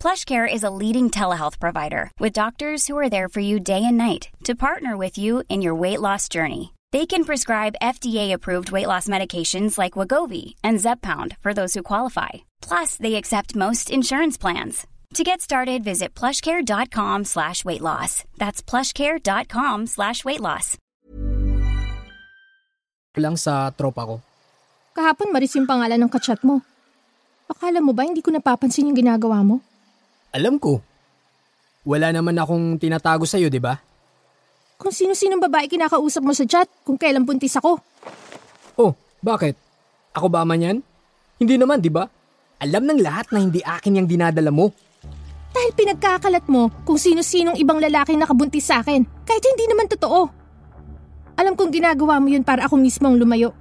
PlushCare 0.00 0.46
is 0.46 0.62
a 0.62 0.70
leading 0.70 1.10
telehealth 1.10 1.58
provider 1.58 2.10
with 2.20 2.32
doctors 2.32 2.86
who 2.86 2.96
are 2.96 3.10
there 3.10 3.28
for 3.28 3.40
you 3.40 3.58
day 3.58 3.82
and 3.82 3.96
night 3.96 4.28
to 4.44 4.54
partner 4.54 4.96
with 4.96 5.18
you 5.18 5.42
in 5.48 5.62
your 5.62 5.74
weight 5.74 6.00
loss 6.00 6.28
journey. 6.28 6.72
They 6.92 7.06
can 7.06 7.24
prescribe 7.24 7.74
FDA-approved 7.82 8.70
weight 8.70 8.86
loss 8.86 9.08
medications 9.08 9.76
like 9.76 9.98
Wagovi 9.98 10.54
and 10.62 10.78
Zepbound 10.78 11.36
for 11.42 11.52
those 11.52 11.74
who 11.74 11.82
qualify. 11.82 12.46
Plus, 12.62 12.96
they 12.96 13.16
accept 13.16 13.56
most 13.56 13.90
insurance 13.90 14.38
plans. 14.38 14.86
To 15.14 15.24
get 15.24 15.40
started, 15.40 15.82
visit 15.82 16.14
plushcare.com 16.14 17.24
slash 17.24 17.64
weight 17.64 17.82
loss. 17.82 18.24
That's 18.36 18.62
plushcare.com 18.62 19.86
slash 19.86 20.24
weight 20.24 20.40
loss. 20.40 20.76
lang 23.16 23.36
sa 23.40 23.72
tropa 23.72 24.04
ko. 24.04 24.14
Kahapon 24.92 25.32
Maris 25.32 25.56
yung 25.56 25.64
pangalan 25.64 26.04
ng 26.04 26.12
kachat 26.12 26.44
mo. 26.44 26.60
Akala 27.48 27.80
mo 27.80 27.96
ba 27.96 28.04
hindi 28.04 28.20
ko 28.20 28.28
napapansin 28.28 28.92
yung 28.92 28.98
ginagawa 28.98 29.40
mo? 29.40 29.64
Alam 30.36 30.60
ko. 30.60 30.84
Wala 31.88 32.12
naman 32.12 32.36
akong 32.36 32.76
tinatago 32.76 33.24
sa'yo, 33.24 33.48
di 33.48 33.56
ba? 33.56 33.72
Kung 34.76 34.92
sino-sinong 34.92 35.40
babae 35.40 35.64
kinakausap 35.64 36.20
mo 36.20 36.36
sa 36.36 36.44
chat 36.44 36.68
kung 36.84 37.00
kailan 37.00 37.24
buntis 37.24 37.56
ako. 37.56 37.80
Oh, 38.76 38.92
bakit? 39.24 39.56
Ako 40.12 40.28
ba 40.28 40.44
man 40.44 40.60
yan? 40.60 40.78
Hindi 41.40 41.56
naman, 41.56 41.80
di 41.80 41.88
ba? 41.88 42.04
Alam 42.60 42.84
ng 42.84 43.00
lahat 43.00 43.32
na 43.32 43.40
hindi 43.40 43.64
akin 43.64 43.96
yung 43.96 44.08
dinadala 44.08 44.52
mo. 44.52 44.76
Dahil 45.56 45.72
pinagkakalat 45.72 46.44
mo 46.52 46.68
kung 46.84 47.00
sino-sinong 47.00 47.56
ibang 47.56 47.80
lalaki 47.80 48.12
nakabuntis 48.12 48.68
sa 48.68 48.84
akin 48.84 49.08
kahit 49.24 49.40
hindi 49.40 49.64
naman 49.72 49.88
totoo. 49.88 50.28
Alam 51.40 51.56
kong 51.56 51.72
ginagawa 51.72 52.20
mo 52.20 52.28
yun 52.28 52.44
para 52.44 52.68
ako 52.68 52.76
mismo 52.76 53.08
ang 53.08 53.16
lumayo. 53.16 53.56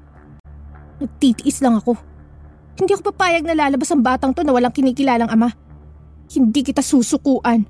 Nagtitiis 1.00 1.64
lang 1.64 1.80
ako. 1.80 1.96
Hindi 2.76 2.92
ako 2.92 3.16
papayag 3.16 3.48
na 3.48 3.56
lalabas 3.56 3.88
ang 3.96 4.04
batang 4.04 4.36
to 4.36 4.44
na 4.44 4.52
walang 4.52 4.76
kinikilalang 4.76 5.32
ama. 5.32 5.56
Hindi 6.32 6.66
kita 6.66 6.82
susukuan. 6.82 7.66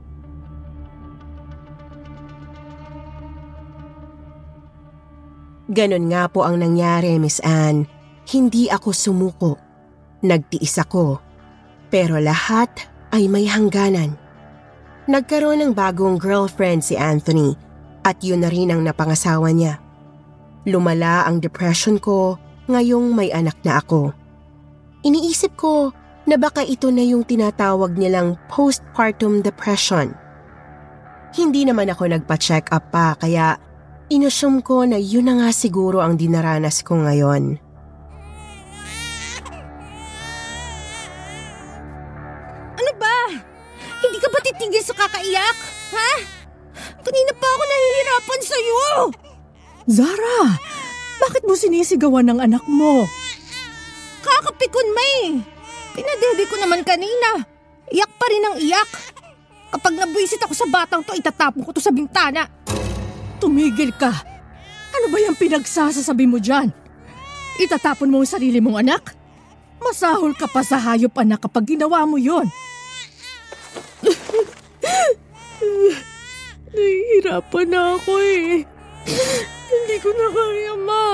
Ganon 5.65 6.05
nga 6.13 6.29
po 6.29 6.46
ang 6.46 6.61
nangyari, 6.61 7.18
Miss 7.18 7.41
Anne. 7.41 7.89
Hindi 8.29 8.70
ako 8.70 8.89
sumuko. 8.94 9.51
Nagtiis 10.22 10.77
ako. 10.77 11.20
Pero 11.89 12.22
lahat 12.22 12.85
ay 13.09 13.25
may 13.25 13.50
hangganan. 13.50 14.13
Nagkaroon 15.05 15.61
ng 15.61 15.72
bagong 15.74 16.18
girlfriend 16.18 16.81
si 16.81 16.98
Anthony 16.98 17.53
at 18.05 18.22
yun 18.22 18.46
na 18.46 18.50
rin 18.53 18.70
ang 18.70 18.85
napangasawa 18.85 19.50
niya. 19.53 19.81
Lumala 20.65 21.25
ang 21.25 21.41
depression 21.41 21.98
ko 22.01 22.37
ngayong 22.70 23.13
may 23.13 23.29
anak 23.29 23.57
na 23.61 23.81
ako. 23.81 24.13
Iniisip 25.05 25.53
ko 25.57 25.94
na 26.25 26.35
baka 26.42 26.66
ito 26.66 26.90
na 26.90 27.05
yung 27.05 27.22
tinatawag 27.22 27.94
nilang 27.94 28.38
postpartum 28.50 29.46
depression. 29.46 30.14
Hindi 31.38 31.68
naman 31.70 31.90
ako 31.94 32.09
nagpa-check 32.09 32.74
up 32.74 32.90
pa 32.90 33.14
kaya 33.18 33.61
inassume 34.09 34.66
ko 34.66 34.85
na 34.85 34.98
yun 34.98 35.29
na 35.29 35.38
nga 35.38 35.50
siguro 35.53 36.01
ang 36.01 36.18
dinaranas 36.18 36.81
ko 36.81 36.98
ngayon. 36.98 37.61
Ano 42.75 42.92
ba? 42.98 43.18
Hindi 44.01 44.18
ka 44.18 44.27
ba 44.33 44.40
titigil 44.42 44.81
sa 44.81 44.98
kakaiyak? 44.98 45.57
Ha? 45.94 46.11
Kanina 47.05 47.31
pa 47.38 47.48
ako 47.53 47.64
nahihirapan 47.70 48.42
sa'yo! 48.42 48.83
Zara, 49.85 50.57
bakit 51.22 51.46
mo 51.46 51.53
sinisigawan 51.53 52.25
ng 52.25 52.40
anak 52.42 52.66
mo? 52.66 53.05
Naman 56.66 56.82
kanina. 56.82 57.46
Iyak 57.94 58.12
pa 58.18 58.25
rin 58.25 58.42
ang 58.42 58.58
iyak. 58.58 58.90
Kapag 59.70 59.94
nabwisit 59.94 60.42
ako 60.42 60.58
sa 60.58 60.66
batang 60.66 61.06
to, 61.06 61.14
itatapon 61.14 61.62
ko 61.62 61.70
to 61.70 61.78
sa 61.78 61.94
bintana. 61.94 62.50
Tumigil 63.38 63.94
ka. 63.94 64.10
Ano 64.96 65.14
ba 65.14 65.22
yung 65.22 65.38
pinagsasasabi 65.38 66.25
mo 66.25 66.42
dyan? 66.42 66.74
Itatapon 67.62 68.10
mo 68.10 68.25
ang 68.25 68.28
sarili 68.28 68.58
mong 68.58 68.82
anak? 68.82 69.14
Masahol 69.78 70.34
ka 70.34 70.50
pa 70.50 70.66
sa 70.66 70.82
hayop 70.82 71.14
anak 71.22 71.46
kapag 71.46 71.78
ginawa 71.78 72.01
mo 72.10 72.18
yon. 72.18 72.50
Nahihirapan 76.75 77.68
na 77.70 77.96
ako 77.96 78.12
eh. 78.20 78.66
Hindi 79.70 79.96
ko 80.01 80.10
na 80.12 80.28
kaya, 80.34 80.74
ma. 80.80 81.06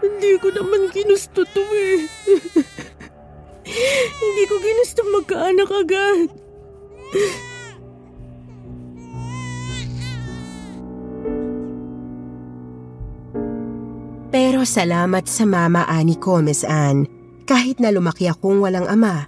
Hindi 0.00 0.30
ko 0.40 0.48
naman 0.54 0.88
ginusto 0.94 1.44
to 1.44 1.62
eh. 1.74 2.08
Hindi 3.66 4.42
ko 4.46 4.54
ginusto 4.62 5.02
magkaanak 5.10 5.70
agad. 5.74 6.28
Pero 14.30 14.62
salamat 14.62 15.24
sa 15.26 15.48
mama 15.48 15.88
ani 15.88 16.14
ko, 16.14 16.38
Miss 16.44 16.62
Anne. 16.62 17.08
Kahit 17.46 17.82
na 17.82 17.90
lumaki 17.90 18.30
akong 18.30 18.62
walang 18.62 18.86
ama. 18.86 19.26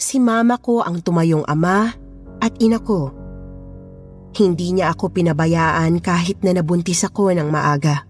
Si 0.00 0.16
mama 0.16 0.56
ko 0.56 0.80
ang 0.80 1.04
tumayong 1.04 1.44
ama 1.44 1.92
at 2.40 2.52
ina 2.60 2.80
ko. 2.80 3.12
Hindi 4.36 4.72
niya 4.76 4.92
ako 4.96 5.12
pinabayaan 5.12 6.00
kahit 6.00 6.40
na 6.44 6.56
nabuntis 6.56 7.04
ako 7.04 7.36
ng 7.36 7.48
maaga. 7.48 8.08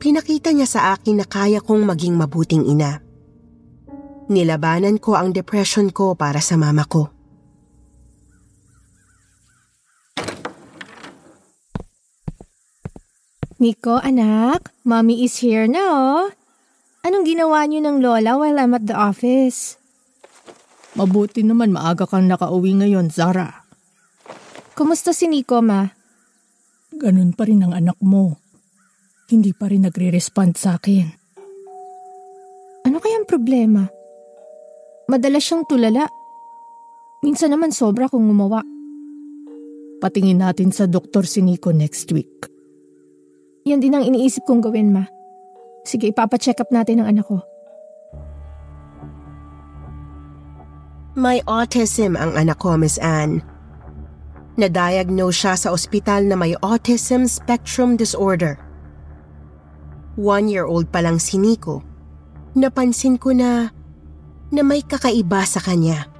Pinakita 0.00 0.50
niya 0.50 0.66
sa 0.66 0.80
akin 0.96 1.22
na 1.22 1.26
kaya 1.28 1.60
kong 1.60 1.84
maging 1.86 2.16
mabuting 2.16 2.66
ina. 2.66 3.09
Nilabanan 4.30 5.02
ko 5.02 5.18
ang 5.18 5.34
depression 5.34 5.90
ko 5.90 6.14
para 6.14 6.38
sa 6.38 6.54
mama 6.54 6.86
ko. 6.86 7.10
Nico, 13.58 13.98
anak, 13.98 14.70
mommy 14.86 15.26
is 15.26 15.42
here 15.42 15.66
na 15.66 15.82
oh. 15.82 16.24
Anong 17.02 17.26
ginawa 17.26 17.66
niyo 17.66 17.82
ng 17.82 17.98
lola 17.98 18.38
while 18.38 18.56
I'm 18.56 18.72
at 18.78 18.86
the 18.86 18.94
office? 18.94 19.76
Mabuti 20.94 21.42
naman 21.42 21.74
maaga 21.74 22.06
kang 22.06 22.30
nakauwi 22.30 22.78
ngayon, 22.78 23.10
Zara. 23.10 23.66
Kumusta 24.78 25.10
si 25.10 25.26
Nico, 25.26 25.58
ma? 25.58 25.90
Ganun 26.94 27.34
pa 27.34 27.50
rin 27.50 27.66
ang 27.66 27.74
anak 27.74 27.98
mo. 27.98 28.38
Hindi 29.26 29.50
pa 29.52 29.66
rin 29.66 29.90
nagre-respond 29.90 30.54
sa 30.54 30.78
akin. 30.78 31.06
Ano 32.86 32.96
kayang 33.02 33.26
problema? 33.26 33.99
Madalas 35.10 35.42
siyang 35.42 35.66
tulala. 35.66 36.06
Minsan 37.26 37.50
naman 37.50 37.74
sobra 37.74 38.06
kung 38.06 38.30
gumawa. 38.30 38.62
Patingin 39.98 40.38
natin 40.38 40.70
sa 40.70 40.86
doktor 40.86 41.26
si 41.26 41.42
Nico 41.42 41.74
next 41.74 42.14
week. 42.14 42.46
Yan 43.66 43.82
din 43.82 43.90
ang 43.90 44.06
iniisip 44.06 44.46
kong 44.46 44.62
gawin, 44.62 44.94
ma. 44.94 45.10
Sige, 45.82 46.14
ipapacheck 46.14 46.62
up 46.62 46.70
natin 46.70 47.02
ang 47.02 47.10
anak 47.10 47.26
ko. 47.26 47.42
May 51.18 51.42
autism 51.42 52.14
ang 52.14 52.38
anak 52.38 52.62
ko, 52.62 52.78
Miss 52.78 52.94
Anne. 53.02 53.42
Na-diagnose 54.62 55.34
siya 55.34 55.54
sa 55.58 55.74
ospital 55.74 56.30
na 56.30 56.38
may 56.38 56.54
autism 56.62 57.26
spectrum 57.26 57.98
disorder. 57.98 58.62
One-year-old 60.14 60.94
pa 60.94 61.02
lang 61.02 61.18
si 61.18 61.34
Nico. 61.34 61.82
Napansin 62.54 63.18
ko 63.18 63.34
na 63.34 63.74
na 64.50 64.62
may 64.66 64.82
kakaiba 64.82 65.42
sa 65.46 65.62
kanya. 65.62 66.10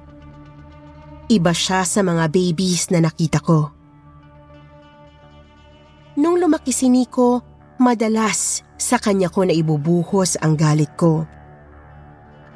Iba 1.31 1.55
siya 1.55 1.87
sa 1.87 2.03
mga 2.03 2.27
babies 2.27 2.91
na 2.91 3.03
nakita 3.03 3.39
ko. 3.39 3.71
Nung 6.19 6.39
lumaki 6.39 6.75
si 6.75 6.91
Nico, 6.91 7.39
madalas 7.79 8.67
sa 8.75 8.99
kanya 8.99 9.31
ko 9.31 9.47
na 9.47 9.55
ibubuhos 9.55 10.35
ang 10.43 10.59
galit 10.59 10.91
ko. 10.99 11.23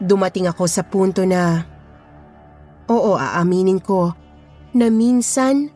Dumating 0.04 0.52
ako 0.52 0.68
sa 0.68 0.84
punto 0.84 1.24
na, 1.24 1.64
oo 2.92 3.16
aaminin 3.16 3.80
ko, 3.80 4.12
na 4.76 4.92
minsan 4.92 5.72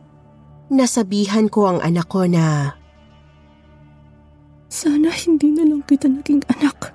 nasabihan 0.68 1.48
ko 1.48 1.72
ang 1.72 1.80
anak 1.80 2.04
ko 2.04 2.28
na, 2.28 2.76
Sana 4.70 5.10
hindi 5.10 5.50
na 5.50 5.66
lang 5.66 5.82
kita 5.82 6.06
naging 6.06 6.46
anak. 6.46 6.94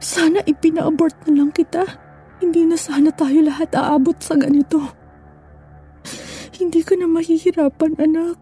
Sana 0.00 0.44
ipina-abort 0.44 1.16
na 1.26 1.42
lang 1.42 1.50
kita. 1.52 1.84
Hindi 2.38 2.68
na 2.68 2.76
sana 2.76 3.08
tayo 3.12 3.40
lahat 3.40 3.72
aabot 3.72 4.16
sa 4.20 4.36
ganito. 4.36 4.80
Hindi 6.56 6.80
ka 6.84 6.96
na 6.96 7.08
mahihirapan, 7.08 7.96
anak. 8.00 8.38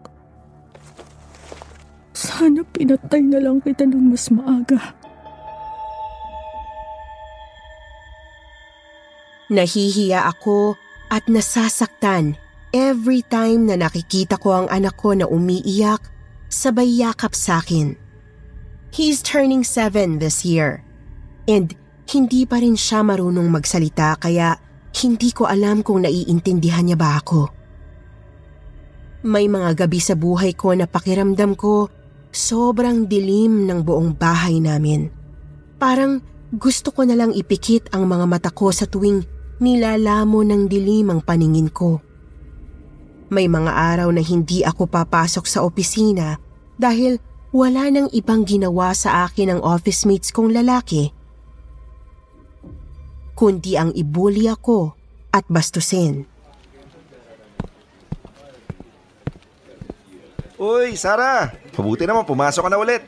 Sana 2.15 2.63
pinatay 2.63 3.23
na 3.23 3.39
lang 3.39 3.59
kita 3.63 3.87
ng 3.87 4.11
mas 4.11 4.27
maaga. 4.31 4.95
Nahihiya 9.51 10.25
ako 10.25 10.73
at 11.13 11.29
nasasaktan 11.29 12.33
every 12.73 13.21
time 13.29 13.69
na 13.69 13.77
nakikita 13.77 14.41
ko 14.41 14.63
ang 14.63 14.67
anak 14.73 14.97
ko 14.97 15.13
na 15.13 15.29
umiiyak 15.29 16.01
sabay 16.49 16.89
yakap 16.89 17.37
sa 17.37 17.61
akin. 17.61 17.93
He's 18.89 19.21
turning 19.21 19.61
seven 19.61 20.17
this 20.17 20.47
year. 20.47 20.81
And 21.45 21.73
hindi 22.05 22.45
pa 22.45 22.61
rin 22.61 22.77
siya 22.77 23.01
marunong 23.01 23.49
magsalita 23.49 24.17
kaya 24.21 24.57
hindi 25.01 25.29
ko 25.33 25.49
alam 25.49 25.81
kung 25.81 26.05
naiintindihan 26.05 26.85
niya 26.85 26.97
ba 26.97 27.17
ako. 27.19 27.41
May 29.25 29.49
mga 29.49 29.85
gabi 29.85 29.97
sa 29.97 30.13
buhay 30.13 30.53
ko 30.53 30.77
na 30.77 30.85
pakiramdam 30.85 31.57
ko 31.57 31.89
sobrang 32.29 33.09
dilim 33.09 33.65
ng 33.65 33.81
buong 33.81 34.13
bahay 34.13 34.61
namin. 34.61 35.09
Parang 35.81 36.21
gusto 36.53 36.93
ko 36.93 37.03
na 37.03 37.17
lang 37.17 37.33
ipikit 37.33 37.89
ang 37.91 38.05
mga 38.05 38.25
mata 38.29 38.51
ko 38.53 38.69
sa 38.69 38.85
tuwing 38.85 39.25
nilalamo 39.57 40.45
ng 40.45 40.69
dilim 40.69 41.09
ang 41.09 41.21
paningin 41.25 41.73
ko. 41.73 41.99
May 43.33 43.49
mga 43.49 43.71
araw 43.73 44.13
na 44.13 44.21
hindi 44.21 44.61
ako 44.61 44.85
papasok 44.85 45.45
sa 45.49 45.65
opisina 45.65 46.37
dahil 46.77 47.17
wala 47.49 47.89
nang 47.89 48.07
ibang 48.13 48.45
ginawa 48.45 48.93
sa 48.93 49.25
akin 49.25 49.57
ng 49.57 49.59
office 49.65 50.05
mates 50.05 50.29
kong 50.29 50.53
lalaki 50.53 51.09
kundi 53.35 53.75
ang 53.75 53.91
ibuli 53.91 54.47
ako 54.47 54.95
at 55.35 55.43
bastusin. 55.51 56.23
Uy, 60.55 60.95
Sara! 60.95 61.51
Mabuti 61.75 62.07
naman, 62.07 62.23
pumasok 62.23 62.63
ka 62.63 62.71
na 62.71 62.79
ulit. 62.79 63.03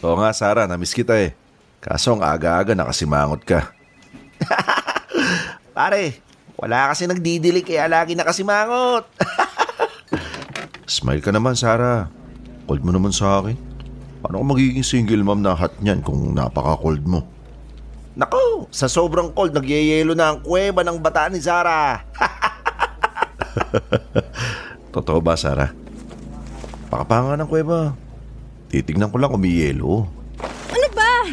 Oo 0.00 0.16
nga, 0.16 0.32
Sara, 0.32 0.64
namiss 0.64 0.96
kita 0.96 1.20
eh. 1.20 1.36
Kaso 1.84 2.16
ang 2.16 2.24
aga-aga 2.24 2.72
nakasimangot 2.72 3.44
ka. 3.44 3.60
Pare, 5.76 6.24
wala 6.56 6.90
kasi 6.90 7.04
nagdidilig 7.04 7.68
kaya 7.68 7.86
lagi 7.92 8.16
nakasimangot. 8.16 9.04
Smile 10.88 11.20
ka 11.20 11.28
naman, 11.28 11.52
Sara. 11.52 12.08
Cold 12.64 12.80
mo 12.80 12.90
naman 12.90 13.12
sa 13.12 13.44
akin. 13.44 13.54
Paano 14.24 14.40
ka 14.40 14.46
magiging 14.56 14.82
single 14.82 15.20
mom 15.20 15.44
na 15.44 15.52
hot 15.52 15.76
niyan 15.84 16.00
kung 16.00 16.32
napaka-cold 16.32 17.04
mo? 17.04 17.20
Nako, 18.18 18.66
sa 18.74 18.90
sobrang 18.90 19.30
cold, 19.30 19.54
nagyeyelo 19.54 20.10
na 20.10 20.34
ang 20.34 20.42
kuweba 20.42 20.82
ng 20.82 20.98
bata 20.98 21.30
ni 21.30 21.38
Zara. 21.38 22.02
Totoo 24.94 25.22
ba, 25.22 25.38
Sara? 25.38 25.70
Pakapanga 26.90 27.38
ng 27.38 27.46
kuweba. 27.46 27.94
Titignan 28.74 29.14
ko 29.14 29.22
lang 29.22 29.30
kung 29.30 29.38
may 29.38 29.54
yelo. 29.54 30.10
Ano 30.74 30.88
ba? 30.98 31.30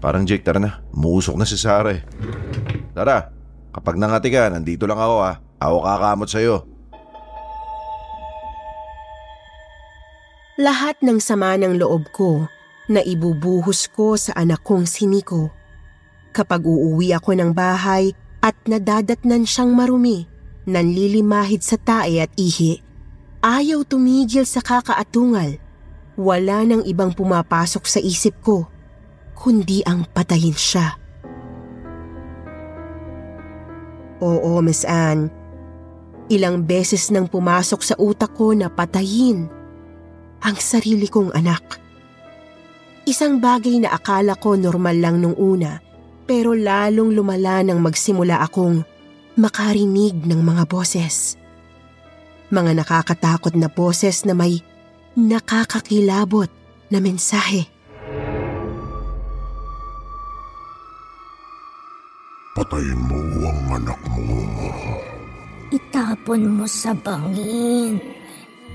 Parang 0.00 0.24
Jake, 0.24 0.40
tara 0.40 0.56
na. 0.56 0.80
Muusok 0.96 1.36
na 1.36 1.44
si 1.44 1.60
Sara 1.60 1.92
eh. 1.92 2.02
Tara, 2.96 3.28
kapag 3.68 4.00
nangati 4.00 4.32
ka, 4.32 4.48
nandito 4.48 4.88
lang 4.88 4.96
ako 4.96 5.16
ha. 5.20 5.36
Ako 5.60 5.76
kakamot 5.84 6.28
sa'yo. 6.32 6.56
Lahat 10.56 10.96
ng 11.04 11.20
sama 11.20 11.60
ng 11.60 11.76
loob 11.76 12.08
ko 12.16 12.48
na 12.88 13.04
ibubuhos 13.04 13.84
ko 13.92 14.16
sa 14.16 14.32
anak 14.32 14.64
kong 14.64 14.88
si 14.88 15.04
Nico. 15.04 15.57
Kapag 16.32 16.60
uuwi 16.64 17.16
ako 17.16 17.34
ng 17.34 17.50
bahay 17.56 18.12
at 18.44 18.54
nadadatnan 18.68 19.48
siyang 19.48 19.72
marumi, 19.72 20.28
nanlilimahid 20.68 21.64
sa 21.64 21.80
tae 21.80 22.20
at 22.20 22.32
ihi, 22.36 22.84
ayaw 23.40 23.82
tumigil 23.88 24.44
sa 24.44 24.60
kakaatungal. 24.60 25.56
Wala 26.18 26.66
nang 26.66 26.82
ibang 26.84 27.14
pumapasok 27.14 27.84
sa 27.86 28.00
isip 28.02 28.34
ko, 28.42 28.66
kundi 29.38 29.80
ang 29.86 30.04
patayin 30.10 30.54
siya. 30.54 30.98
Oo, 34.18 34.58
Miss 34.58 34.82
Anne. 34.82 35.30
Ilang 36.28 36.66
beses 36.66 37.08
nang 37.08 37.30
pumasok 37.30 37.80
sa 37.80 37.94
utak 37.96 38.34
ko 38.34 38.52
na 38.52 38.68
patayin 38.68 39.46
ang 40.42 40.56
sarili 40.58 41.08
kong 41.08 41.32
anak. 41.32 41.80
Isang 43.08 43.40
bagay 43.40 43.80
na 43.80 43.96
akala 43.96 44.36
ko 44.36 44.58
normal 44.58 44.98
lang 45.00 45.16
nung 45.22 45.38
una 45.38 45.87
pero 46.28 46.52
lalong 46.52 47.16
lumala 47.16 47.64
nang 47.64 47.80
magsimula 47.80 48.44
akong 48.44 48.84
makarinig 49.40 50.12
ng 50.28 50.44
mga 50.44 50.68
boses. 50.68 51.40
Mga 52.52 52.84
nakakatakot 52.84 53.56
na 53.56 53.72
boses 53.72 54.28
na 54.28 54.36
may 54.36 54.60
nakakakilabot 55.16 56.52
na 56.92 57.00
mensahe. 57.00 57.64
Patayin 62.52 63.00
mo 63.08 63.20
ang 63.48 63.80
anak 63.80 64.00
mo. 64.12 64.40
Itapon 65.72 66.60
mo 66.60 66.66
sa 66.68 66.92
bangin. 66.92 68.02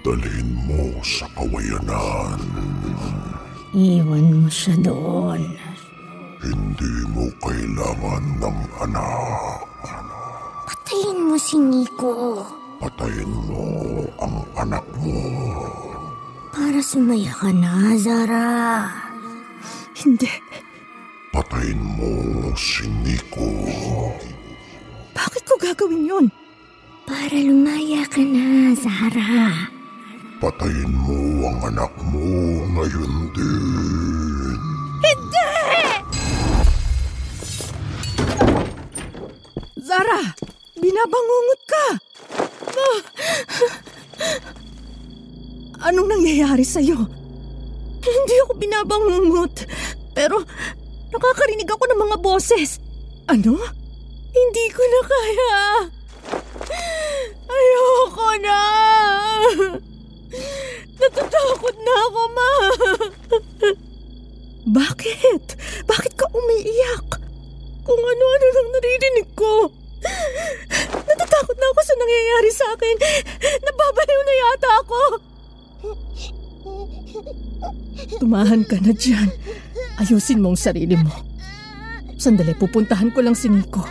Dalhin 0.02 0.50
mo 0.66 0.98
sa 1.06 1.30
kawayanan. 1.38 2.40
Iwan 3.76 4.42
mo 4.42 4.50
siya 4.50 4.78
doon. 4.80 5.73
Hindi 6.44 7.08
mo 7.16 7.32
kailangan 7.40 8.24
ng 8.44 8.60
anak. 8.84 9.64
Patayin 10.68 11.32
mo 11.32 11.40
si 11.40 11.56
Nico. 11.56 12.44
Patayin 12.84 13.32
mo 13.48 13.64
ang 14.20 14.44
anak 14.60 14.84
mo. 15.00 15.24
Para 16.52 16.84
sumaya 16.84 17.32
ka 17.32 17.48
na, 17.48 17.96
Zara. 17.96 18.92
Hindi. 19.96 20.28
Patayin 21.32 21.80
mo 21.80 22.12
si 22.60 22.92
Nico. 22.92 23.48
Bakit 25.16 25.48
ko 25.48 25.56
gagawin 25.64 26.04
yun? 26.04 26.26
Para 27.08 27.40
lumaya 27.40 28.04
ka 28.12 28.20
na, 28.20 28.76
Zara. 28.76 29.72
Patayin 30.44 30.92
mo 30.92 31.48
ang 31.48 31.72
anak 31.72 31.94
mo 32.12 32.28
ngayon 32.76 33.14
din. 33.32 34.60
Hindi! 35.00 35.83
Zara! 40.04 40.36
Binabangungot 40.76 41.62
ka! 41.64 41.86
Ah! 42.76 43.00
Anong 45.88 46.12
nangyayari 46.12 46.68
sa'yo? 46.68 47.08
Hindi 48.04 48.36
ako 48.44 48.52
binabangungot. 48.60 49.64
Pero 50.12 50.44
nakakarinig 51.08 51.72
ako 51.72 51.88
ng 51.88 52.00
mga 52.04 52.18
boses. 52.20 52.84
Ano? 53.32 53.56
Hindi 54.36 54.66
ko 54.76 54.84
na 54.84 55.02
kaya. 55.08 55.56
Ayoko 57.48 58.30
na. 58.44 58.60
Natatakot 61.00 61.76
na 61.80 61.94
ako, 62.12 62.22
ma. 62.28 62.52
Bakit? 64.68 65.44
Bakit 65.88 66.14
ka 66.20 66.28
umiiyak? 66.36 67.08
Kung 67.88 68.04
ano-ano 68.04 68.46
nang 68.52 68.70
naririnig 68.76 69.32
ko. 69.32 69.83
Natatakot 71.04 71.58
na 71.58 71.68
ako 71.72 71.80
sa 71.84 71.96
nangyayari 71.98 72.50
sa 72.52 72.66
akin. 72.76 72.96
Nababaliw 73.64 74.22
na 74.24 74.34
yata 74.36 74.70
ako. 74.84 75.00
Tumahan 78.20 78.62
ka 78.68 78.78
na 78.80 78.94
dyan. 78.96 79.30
Ayusin 80.00 80.42
mo 80.42 80.54
ang 80.54 80.60
sarili 80.60 80.98
mo. 80.98 81.12
Sandali, 82.18 82.56
pupuntahan 82.56 83.12
ko 83.12 83.20
lang 83.20 83.36
si 83.36 83.52
Nico. 83.52 83.84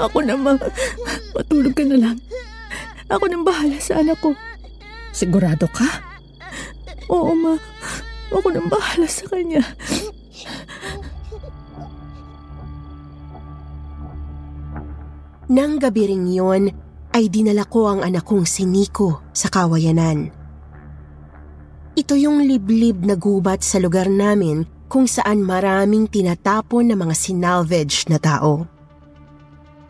Ako 0.00 0.18
naman, 0.24 0.58
matulog 1.36 1.74
ka 1.76 1.86
na 1.86 1.96
lang. 1.96 2.16
Ako 3.06 3.28
nang 3.28 3.46
bahala 3.46 3.78
sa 3.78 4.02
anak 4.02 4.18
ko. 4.18 4.34
Sigurado 5.12 5.68
ka? 5.68 5.86
Oo, 7.12 7.36
ma. 7.36 7.54
Ako 8.32 8.48
nang 8.50 8.72
bahala 8.72 9.04
sa 9.06 9.28
kanya. 9.28 9.60
Nang 15.52 15.76
gabi 15.76 16.08
ring 16.08 16.32
yun, 16.32 16.72
ay 17.12 17.28
dinala 17.28 17.68
ko 17.68 17.84
ang 17.84 18.00
anak 18.00 18.24
kong 18.24 18.48
si 18.48 18.64
Nico 18.64 19.20
sa 19.36 19.52
kawayanan. 19.52 20.32
Ito 21.92 22.16
yung 22.16 22.48
liblib 22.48 23.04
na 23.04 23.20
gubat 23.20 23.60
sa 23.60 23.76
lugar 23.76 24.08
namin 24.08 24.64
kung 24.88 25.04
saan 25.04 25.44
maraming 25.44 26.08
tinatapon 26.08 26.88
na 26.88 26.96
mga 26.96 27.12
sinalvage 27.12 28.08
na 28.08 28.16
tao. 28.16 28.64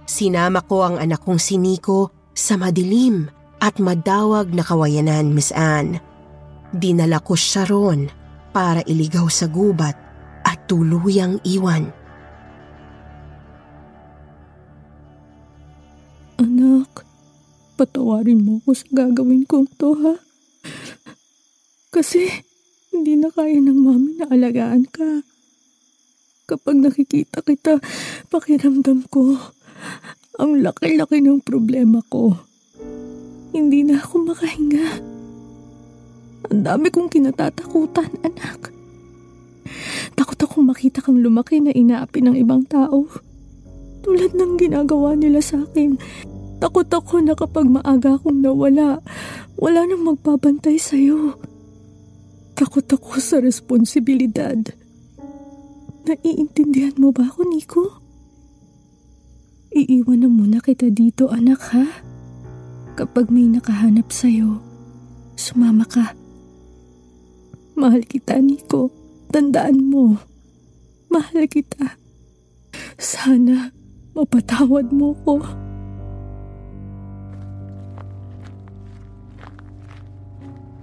Sinama 0.03 0.67
ko 0.67 0.83
ang 0.83 0.99
anak 0.99 1.23
kong 1.23 1.39
si 1.39 1.55
Nico 1.63 2.11
sa 2.35 2.59
madilim 2.59 3.31
at 3.63 3.79
madawag 3.79 4.51
na 4.51 4.67
kawayanan, 4.67 5.31
Miss 5.31 5.55
Anne. 5.55 6.03
Dinala 6.75 7.23
ko 7.23 7.39
siya 7.39 7.71
ron 7.71 8.11
para 8.51 8.83
iligaw 8.83 9.31
sa 9.31 9.47
gubat 9.47 9.95
at 10.43 10.67
tuluyang 10.67 11.39
iwan. 11.47 12.02
Anak, 16.43 17.07
patawarin 17.79 18.43
mo 18.43 18.59
ako 18.67 18.75
sa 18.75 18.87
gagawin 18.91 19.47
kong 19.47 19.71
to 19.79 19.95
ha. 19.95 20.19
Kasi 21.95 22.27
hindi 22.91 23.15
na 23.15 23.31
kaya 23.31 23.63
ng 23.63 23.79
mami 23.79 24.19
na 24.19 24.27
alagaan 24.27 24.91
ka. 24.91 25.23
Kapag 26.51 26.83
nakikita 26.83 27.47
kita, 27.47 27.79
pakiramdam 28.27 29.07
ko, 29.07 29.39
ang 30.43 30.59
laki-laki 30.67 31.23
ng 31.23 31.47
problema 31.47 32.03
ko. 32.11 32.35
Hindi 33.55 33.87
na 33.87 34.03
ako 34.03 34.35
makahinga. 34.35 34.99
Ang 36.51 36.67
dami 36.67 36.91
kong 36.91 37.07
kinatatakutan, 37.07 38.11
anak. 38.27 38.75
Takot 40.19 40.43
akong 40.43 40.67
makita 40.67 41.07
kang 41.07 41.23
lumaki 41.23 41.63
na 41.63 41.71
inaapi 41.71 42.19
ng 42.19 42.35
ibang 42.35 42.67
tao. 42.67 43.07
Tulad 44.03 44.35
ng 44.35 44.59
ginagawa 44.59 45.15
nila 45.15 45.39
sa 45.39 45.63
akin 45.63 45.95
Takot 46.63 46.87
ako 46.87 47.27
na 47.27 47.35
kapag 47.35 47.67
maaga 47.67 48.15
akong 48.15 48.39
nawala, 48.39 49.03
wala 49.59 49.83
nang 49.83 50.07
magbabantay 50.07 50.79
sa'yo. 50.79 51.35
Takot 52.55 52.87
ako 52.87 53.19
sa 53.19 53.43
responsibilidad. 53.43 54.55
Naiintindihan 56.07 56.95
mo 57.03 57.11
ba 57.11 57.27
ako, 57.27 57.51
Nico? 57.51 57.83
Iiwan 59.75 60.23
na 60.23 60.31
muna 60.31 60.63
kita 60.63 60.87
dito, 60.87 61.35
anak, 61.35 61.75
ha? 61.75 61.83
Kapag 62.95 63.35
may 63.35 63.51
nakahanap 63.51 64.15
sa'yo, 64.15 64.63
sumama 65.35 65.83
ka. 65.83 66.15
Mahal 67.75 68.07
kita, 68.07 68.39
Nico. 68.39 68.95
Tandaan 69.35 69.91
mo. 69.91 70.15
Mahal 71.11 71.51
kita. 71.51 71.99
Sana 73.03 73.75
mapatawad 74.15 74.95
mo 74.95 75.19
ko. 75.27 75.43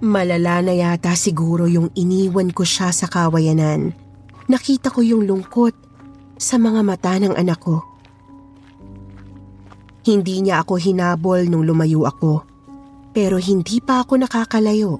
Malala 0.00 0.64
na 0.64 0.72
yata 0.72 1.12
siguro 1.12 1.68
yung 1.68 1.92
iniwan 1.92 2.56
ko 2.56 2.64
siya 2.64 2.88
sa 2.88 3.04
kawayanan. 3.04 3.92
Nakita 4.48 4.88
ko 4.88 5.04
yung 5.04 5.28
lungkot 5.28 5.76
sa 6.40 6.56
mga 6.56 6.80
mata 6.80 7.20
ng 7.20 7.36
anak 7.36 7.60
ko. 7.60 7.84
Hindi 10.00 10.40
niya 10.40 10.64
ako 10.64 10.80
hinabol 10.80 11.44
nung 11.44 11.68
lumayo 11.68 12.08
ako, 12.08 12.48
pero 13.12 13.36
hindi 13.36 13.84
pa 13.84 14.00
ako 14.00 14.24
nakakalayo. 14.24 14.96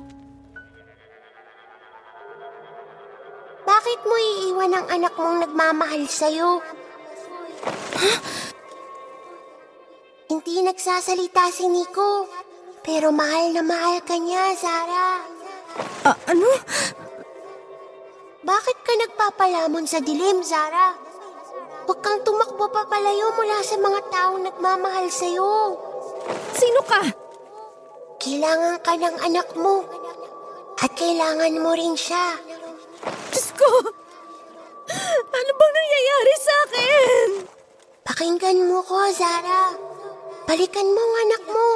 Bakit 3.65 4.01
mo 4.05 4.15
iiwan 4.21 4.73
ang 4.77 4.87
anak 4.93 5.17
mong 5.17 5.49
nagmamahal 5.49 6.05
sa'yo? 6.05 6.61
Ha? 7.97 8.13
Hindi 10.29 10.61
nagsasalita 10.61 11.49
si 11.49 11.65
Nico. 11.73 12.29
Pero 12.81 13.13
mahal 13.13 13.53
na 13.53 13.61
mahal 13.61 14.01
ka 14.01 14.17
niya, 14.17 14.57
Zara. 14.57 15.21
Ah, 16.09 16.17
ano? 16.33 16.49
Bakit 18.41 18.77
ka 18.81 18.93
nagpapalamon 18.97 19.85
sa 19.85 20.01
dilim, 20.01 20.41
Zara? 20.41 20.97
Huwag 21.85 22.01
kang 22.01 22.25
tumakbo 22.25 22.73
papalayo 22.73 23.37
mula 23.37 23.61
sa 23.61 23.77
mga 23.77 24.01
taong 24.09 24.41
nagmamahal 24.47 25.13
sa'yo. 25.13 25.77
Sino 26.57 26.81
ka? 26.89 27.03
Kailangan 28.21 28.81
ka 28.81 28.97
ng 28.97 29.17
anak 29.29 29.49
mo. 29.61 29.85
At 30.81 30.97
kailangan 30.97 31.61
mo 31.61 31.77
rin 31.77 31.93
siya. 31.93 32.41
Diyos 33.29 33.49
ko! 33.53 33.69
Ano 35.31 35.51
bang 35.55 35.75
nangyayari 35.77 36.35
sa 36.41 36.55
akin? 36.65 37.29
Pakinggan 38.09 38.59
mo 38.65 38.81
ko, 38.83 38.97
Zara. 39.13 39.77
Balikan 40.49 40.89
mo 40.89 41.01
ang 41.01 41.15
anak 41.29 41.43
mo. 41.47 41.69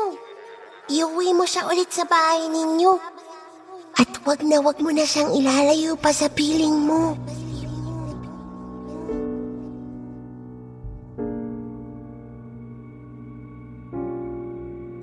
Iuwi 0.85 1.33
mo 1.33 1.49
siya 1.49 1.64
ulit 1.64 1.88
sa 1.88 2.05
bahay 2.05 2.44
ninyo. 2.53 2.92
At 3.97 4.20
wag 4.29 4.44
na 4.44 4.61
wag 4.61 4.85
mo 4.85 4.92
na 4.92 5.09
siyang 5.09 5.33
ilalayo 5.33 5.97
pa 5.97 6.12
sa 6.12 6.29
piling 6.29 6.77
mo. 6.77 7.16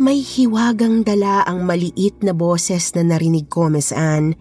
May 0.02 0.22
hiwagang 0.22 1.06
dala 1.06 1.46
ang 1.46 1.66
maliit 1.66 2.26
na 2.26 2.34
boses 2.34 2.94
na 2.98 3.06
narinig 3.06 3.50
ko, 3.50 3.70
Miss 3.70 3.94
Anne. 3.94 4.38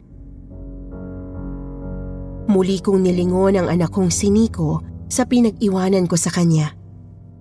Muli 2.49 2.81
kong 2.81 3.05
nilingon 3.05 3.61
ang 3.61 3.69
anak 3.69 3.93
kong 3.93 4.13
si 4.13 4.33
Nico 4.33 4.81
sa 5.09 5.29
pinag-iwanan 5.29 6.05
ko 6.05 6.17
sa 6.17 6.33
kanya. 6.33 6.80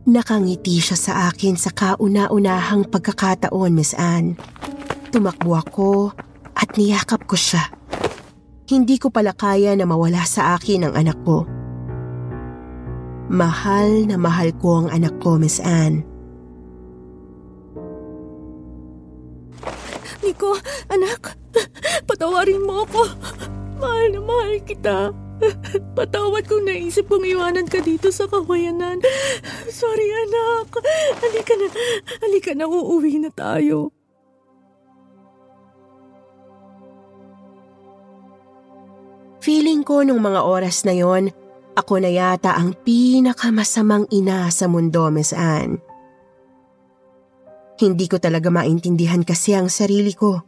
Nakangiti 0.07 0.79
siya 0.79 0.95
sa 0.95 1.13
akin 1.27 1.59
sa 1.59 1.75
kauna-unahang 1.75 2.87
pagkakataon, 2.87 3.75
Miss 3.75 3.91
Anne. 3.91 4.39
Tumakbo 5.11 5.59
ako 5.59 6.15
at 6.55 6.79
niyakap 6.79 7.27
ko 7.27 7.35
siya. 7.35 7.67
Hindi 8.69 8.95
ko 8.95 9.11
pala 9.11 9.35
kaya 9.35 9.75
na 9.75 9.83
mawala 9.83 10.23
sa 10.23 10.55
akin 10.55 10.87
ang 10.87 10.93
anak 10.95 11.19
ko. 11.27 11.43
Mahal 13.27 14.07
na 14.07 14.15
mahal 14.15 14.55
ko 14.55 14.85
ang 14.85 14.87
anak 14.87 15.19
ko, 15.19 15.35
Miss 15.35 15.59
Anne. 15.59 16.07
Nico, 20.23 20.55
anak, 20.87 21.35
patawarin 22.07 22.63
mo 22.63 22.87
ako. 22.87 23.03
Mahal 23.83 24.07
na 24.15 24.19
mahal 24.23 24.55
kita. 24.63 25.11
Patawad 25.97 26.45
kung 26.45 26.67
naisip 26.67 27.07
kong 27.07 27.25
iwanan 27.25 27.67
ka 27.67 27.79
dito 27.79 28.11
sa 28.11 28.27
kawayanan. 28.27 28.99
Sorry 29.71 30.07
anak. 30.11 30.67
Halika 31.23 31.53
na. 31.55 31.67
Halika 32.23 32.51
na. 32.55 32.65
Uuwi 32.67 33.23
na 33.23 33.31
tayo. 33.31 33.91
Feeling 39.39 39.87
ko 39.87 40.03
nung 40.03 40.19
mga 40.19 40.43
oras 40.43 40.83
na 40.83 40.91
yon, 40.91 41.31
ako 41.79 42.03
na 42.03 42.11
yata 42.11 42.59
ang 42.59 42.75
pinakamasamang 42.75 44.03
ina 44.11 44.51
sa 44.51 44.67
mundo, 44.67 45.07
Miss 45.07 45.31
Anne. 45.31 45.79
Hindi 47.79 48.11
ko 48.11 48.19
talaga 48.19 48.51
maintindihan 48.51 49.23
kasi 49.23 49.55
ang 49.55 49.71
sarili 49.71 50.11
ko. 50.11 50.43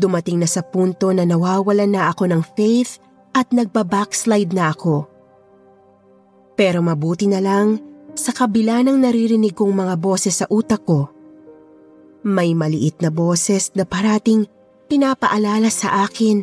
Dumating 0.00 0.40
na 0.40 0.48
sa 0.48 0.64
punto 0.64 1.12
na 1.12 1.28
nawawalan 1.28 1.92
na 1.92 2.08
ako 2.08 2.32
ng 2.32 2.42
faith 2.56 2.96
at 3.34 3.52
nagbabackslide 3.52 4.52
na 4.52 4.72
ako. 4.72 5.08
Pero 6.58 6.82
mabuti 6.82 7.30
na 7.30 7.38
lang, 7.38 7.78
sa 8.18 8.34
kabila 8.34 8.82
ng 8.82 8.98
naririnig 8.98 9.54
kong 9.54 9.78
mga 9.78 9.94
boses 10.02 10.42
sa 10.42 10.46
utak 10.50 10.82
ko, 10.82 11.06
may 12.26 12.50
maliit 12.50 12.98
na 12.98 13.14
boses 13.14 13.70
na 13.78 13.86
parating 13.86 14.50
pinapaalala 14.90 15.70
sa 15.70 16.02
akin 16.02 16.42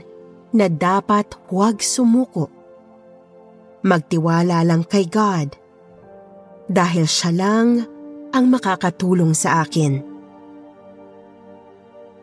na 0.55 0.71
dapat 0.71 1.35
huwag 1.51 1.83
sumuko. 1.83 2.47
Magtiwala 3.83 4.63
lang 4.63 4.87
kay 4.87 5.05
God 5.11 5.51
dahil 6.71 7.05
siya 7.05 7.31
lang 7.35 7.83
ang 8.31 8.45
makakatulong 8.47 9.35
sa 9.35 9.67
akin. 9.67 9.99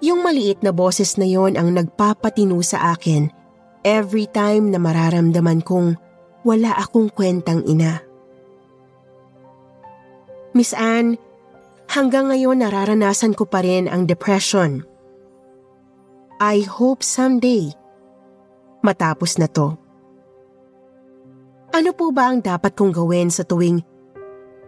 Yung 0.03 0.25
maliit 0.25 0.64
na 0.64 0.75
boses 0.75 1.14
na 1.14 1.29
yon 1.29 1.55
ang 1.55 1.70
nagpapatino 1.70 2.59
sa 2.64 2.96
akin 2.96 3.41
every 3.83 4.27
time 4.31 4.71
na 4.71 4.79
mararamdaman 4.79 5.62
kong 5.62 5.99
wala 6.42 6.75
akong 6.75 7.11
kwentang 7.11 7.62
ina. 7.66 8.03
Miss 10.53 10.75
Anne, 10.75 11.16
hanggang 11.90 12.29
ngayon 12.29 12.61
nararanasan 12.61 13.33
ko 13.33 13.47
pa 13.47 13.62
rin 13.64 13.87
ang 13.88 14.05
depression. 14.05 14.85
I 16.42 16.66
hope 16.66 17.07
someday 17.07 17.71
matapos 18.83 19.38
na 19.38 19.47
to. 19.47 19.79
Ano 21.73 21.90
po 21.97 22.12
ba 22.12 22.29
ang 22.29 22.45
dapat 22.45 22.77
kong 22.77 22.92
gawin 22.92 23.33
sa 23.33 23.47
tuwing 23.47 23.81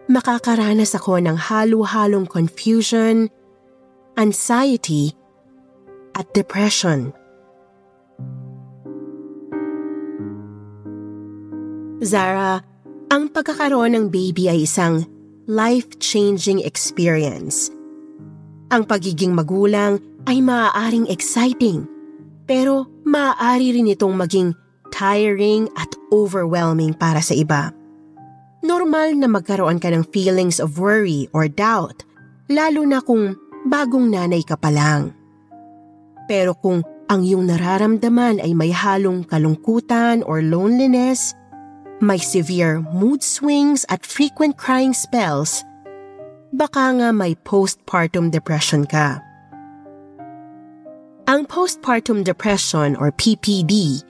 makakaranas 0.08 0.96
ako 0.96 1.20
ng 1.20 1.36
halo-halong 1.36 2.24
confusion, 2.24 3.28
anxiety, 4.16 5.12
at 6.16 6.24
depression? 6.32 7.12
Zara, 12.04 12.60
ang 13.08 13.32
pagkakaroon 13.32 13.96
ng 13.96 14.06
baby 14.12 14.52
ay 14.52 14.68
isang 14.68 15.08
life-changing 15.48 16.60
experience. 16.60 17.72
Ang 18.68 18.84
pagiging 18.84 19.32
magulang 19.32 19.96
ay 20.28 20.44
maaaring 20.44 21.08
exciting, 21.08 21.88
pero 22.44 22.84
maaari 23.08 23.72
rin 23.72 23.88
itong 23.88 24.20
maging 24.20 24.52
tiring 24.92 25.68
at 25.80 25.88
overwhelming 26.12 26.92
para 26.92 27.24
sa 27.24 27.32
iba. 27.32 27.72
Normal 28.60 29.16
na 29.16 29.28
magkaroon 29.28 29.80
ka 29.80 29.88
ng 29.88 30.04
feelings 30.12 30.60
of 30.60 30.76
worry 30.76 31.28
or 31.32 31.48
doubt, 31.48 32.04
lalo 32.52 32.84
na 32.84 33.00
kung 33.00 33.36
bagong 33.68 34.12
nanay 34.12 34.44
ka 34.44 34.56
pa 34.60 34.68
lang. 34.68 35.12
Pero 36.24 36.56
kung 36.56 36.80
ang 37.08 37.20
iyong 37.20 37.44
nararamdaman 37.44 38.40
ay 38.40 38.56
may 38.56 38.72
halong 38.72 39.28
kalungkutan 39.28 40.24
or 40.24 40.40
loneliness, 40.40 41.36
may 42.00 42.18
severe 42.18 42.80
mood 42.94 43.22
swings 43.22 43.86
at 43.90 44.06
frequent 44.06 44.56
crying 44.56 44.94
spells, 44.94 45.62
baka 46.54 46.94
nga 46.98 47.10
may 47.10 47.34
postpartum 47.46 48.30
depression 48.30 48.86
ka. 48.86 49.18
Ang 51.24 51.48
postpartum 51.48 52.22
depression 52.22 52.94
or 53.00 53.08
PPD 53.10 54.04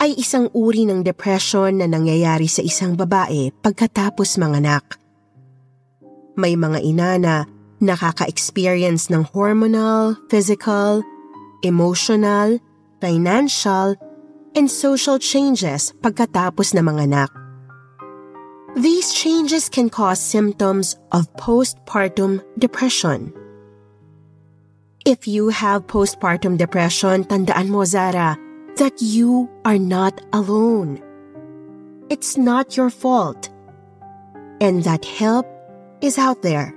ay 0.00 0.16
isang 0.16 0.48
uri 0.56 0.88
ng 0.88 1.04
depression 1.04 1.78
na 1.78 1.86
nangyayari 1.86 2.48
sa 2.48 2.64
isang 2.64 2.96
babae 2.96 3.52
pagkatapos 3.60 4.40
manganak. 4.40 4.96
May 6.40 6.56
mga 6.56 6.78
ina 6.80 7.10
na 7.20 7.34
nakaka-experience 7.84 9.12
ng 9.12 9.28
hormonal, 9.36 10.16
physical, 10.32 11.04
emotional, 11.60 12.56
financial, 13.04 13.96
and 14.54 14.70
social 14.70 15.18
changes 15.18 15.94
pagkatapos 16.02 16.74
na 16.74 16.82
manganak. 16.84 17.30
These 18.76 19.14
changes 19.14 19.66
can 19.66 19.90
cause 19.90 20.22
symptoms 20.22 20.94
of 21.10 21.26
postpartum 21.34 22.38
depression. 22.58 23.34
If 25.02 25.26
you 25.26 25.48
have 25.48 25.88
postpartum 25.88 26.60
depression, 26.60 27.24
tandaan 27.24 27.72
mo 27.72 27.82
Zara, 27.82 28.38
that 28.76 29.00
you 29.00 29.48
are 29.64 29.80
not 29.80 30.20
alone. 30.30 31.02
It's 32.12 32.36
not 32.36 32.76
your 32.76 32.90
fault. 32.90 33.48
And 34.60 34.84
that 34.84 35.08
help 35.08 35.48
is 36.04 36.20
out 36.20 36.42
there. 36.42 36.76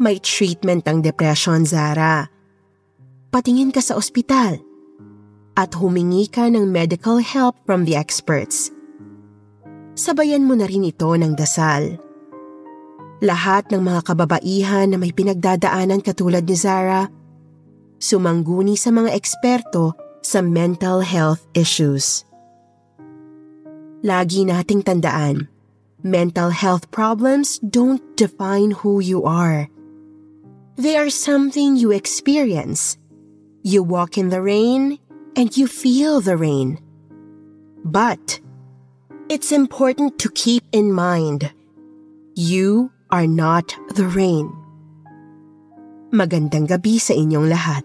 May 0.00 0.18
treatment 0.18 0.88
ang 0.88 1.04
depression, 1.04 1.68
Zara. 1.68 2.26
Patingin 3.30 3.70
ka 3.70 3.84
sa 3.84 4.00
ospital 4.00 4.58
at 5.54 5.74
humingi 5.78 6.26
ka 6.30 6.50
ng 6.50 6.66
medical 6.70 7.22
help 7.22 7.54
from 7.62 7.86
the 7.86 7.94
experts. 7.94 8.74
Sabayan 9.94 10.46
mo 10.46 10.58
na 10.58 10.66
rin 10.66 10.82
ito 10.82 11.06
ng 11.14 11.38
dasal. 11.38 12.02
Lahat 13.22 13.70
ng 13.70 13.78
mga 13.78 14.00
kababaihan 14.10 14.90
na 14.90 14.98
may 14.98 15.14
pinagdadaanan 15.14 16.02
katulad 16.02 16.42
ni 16.42 16.58
Zara, 16.58 17.06
sumangguni 18.02 18.74
sa 18.74 18.90
mga 18.90 19.14
eksperto 19.14 19.94
sa 20.20 20.42
mental 20.42 21.00
health 21.00 21.46
issues. 21.54 22.26
Lagi 24.04 24.44
nating 24.44 24.84
tandaan, 24.84 25.48
mental 26.02 26.50
health 26.50 26.90
problems 26.90 27.62
don't 27.62 28.02
define 28.18 28.74
who 28.82 28.98
you 28.98 29.24
are. 29.24 29.70
They 30.74 30.98
are 30.98 31.08
something 31.08 31.78
you 31.78 31.94
experience. 31.94 32.98
You 33.62 33.86
walk 33.86 34.18
in 34.18 34.28
the 34.28 34.42
rain 34.42 34.98
and 35.36 35.56
you 35.56 35.66
feel 35.66 36.20
the 36.20 36.36
rain. 36.36 36.78
But 37.84 38.40
it's 39.28 39.52
important 39.52 40.18
to 40.20 40.30
keep 40.30 40.64
in 40.72 40.92
mind, 40.92 41.52
you 42.34 42.90
are 43.10 43.26
not 43.26 43.74
the 43.94 44.06
rain. 44.06 44.50
Magandang 46.14 46.70
gabi 46.70 46.98
sa 46.98 47.14
inyong 47.14 47.50
lahat. 47.50 47.84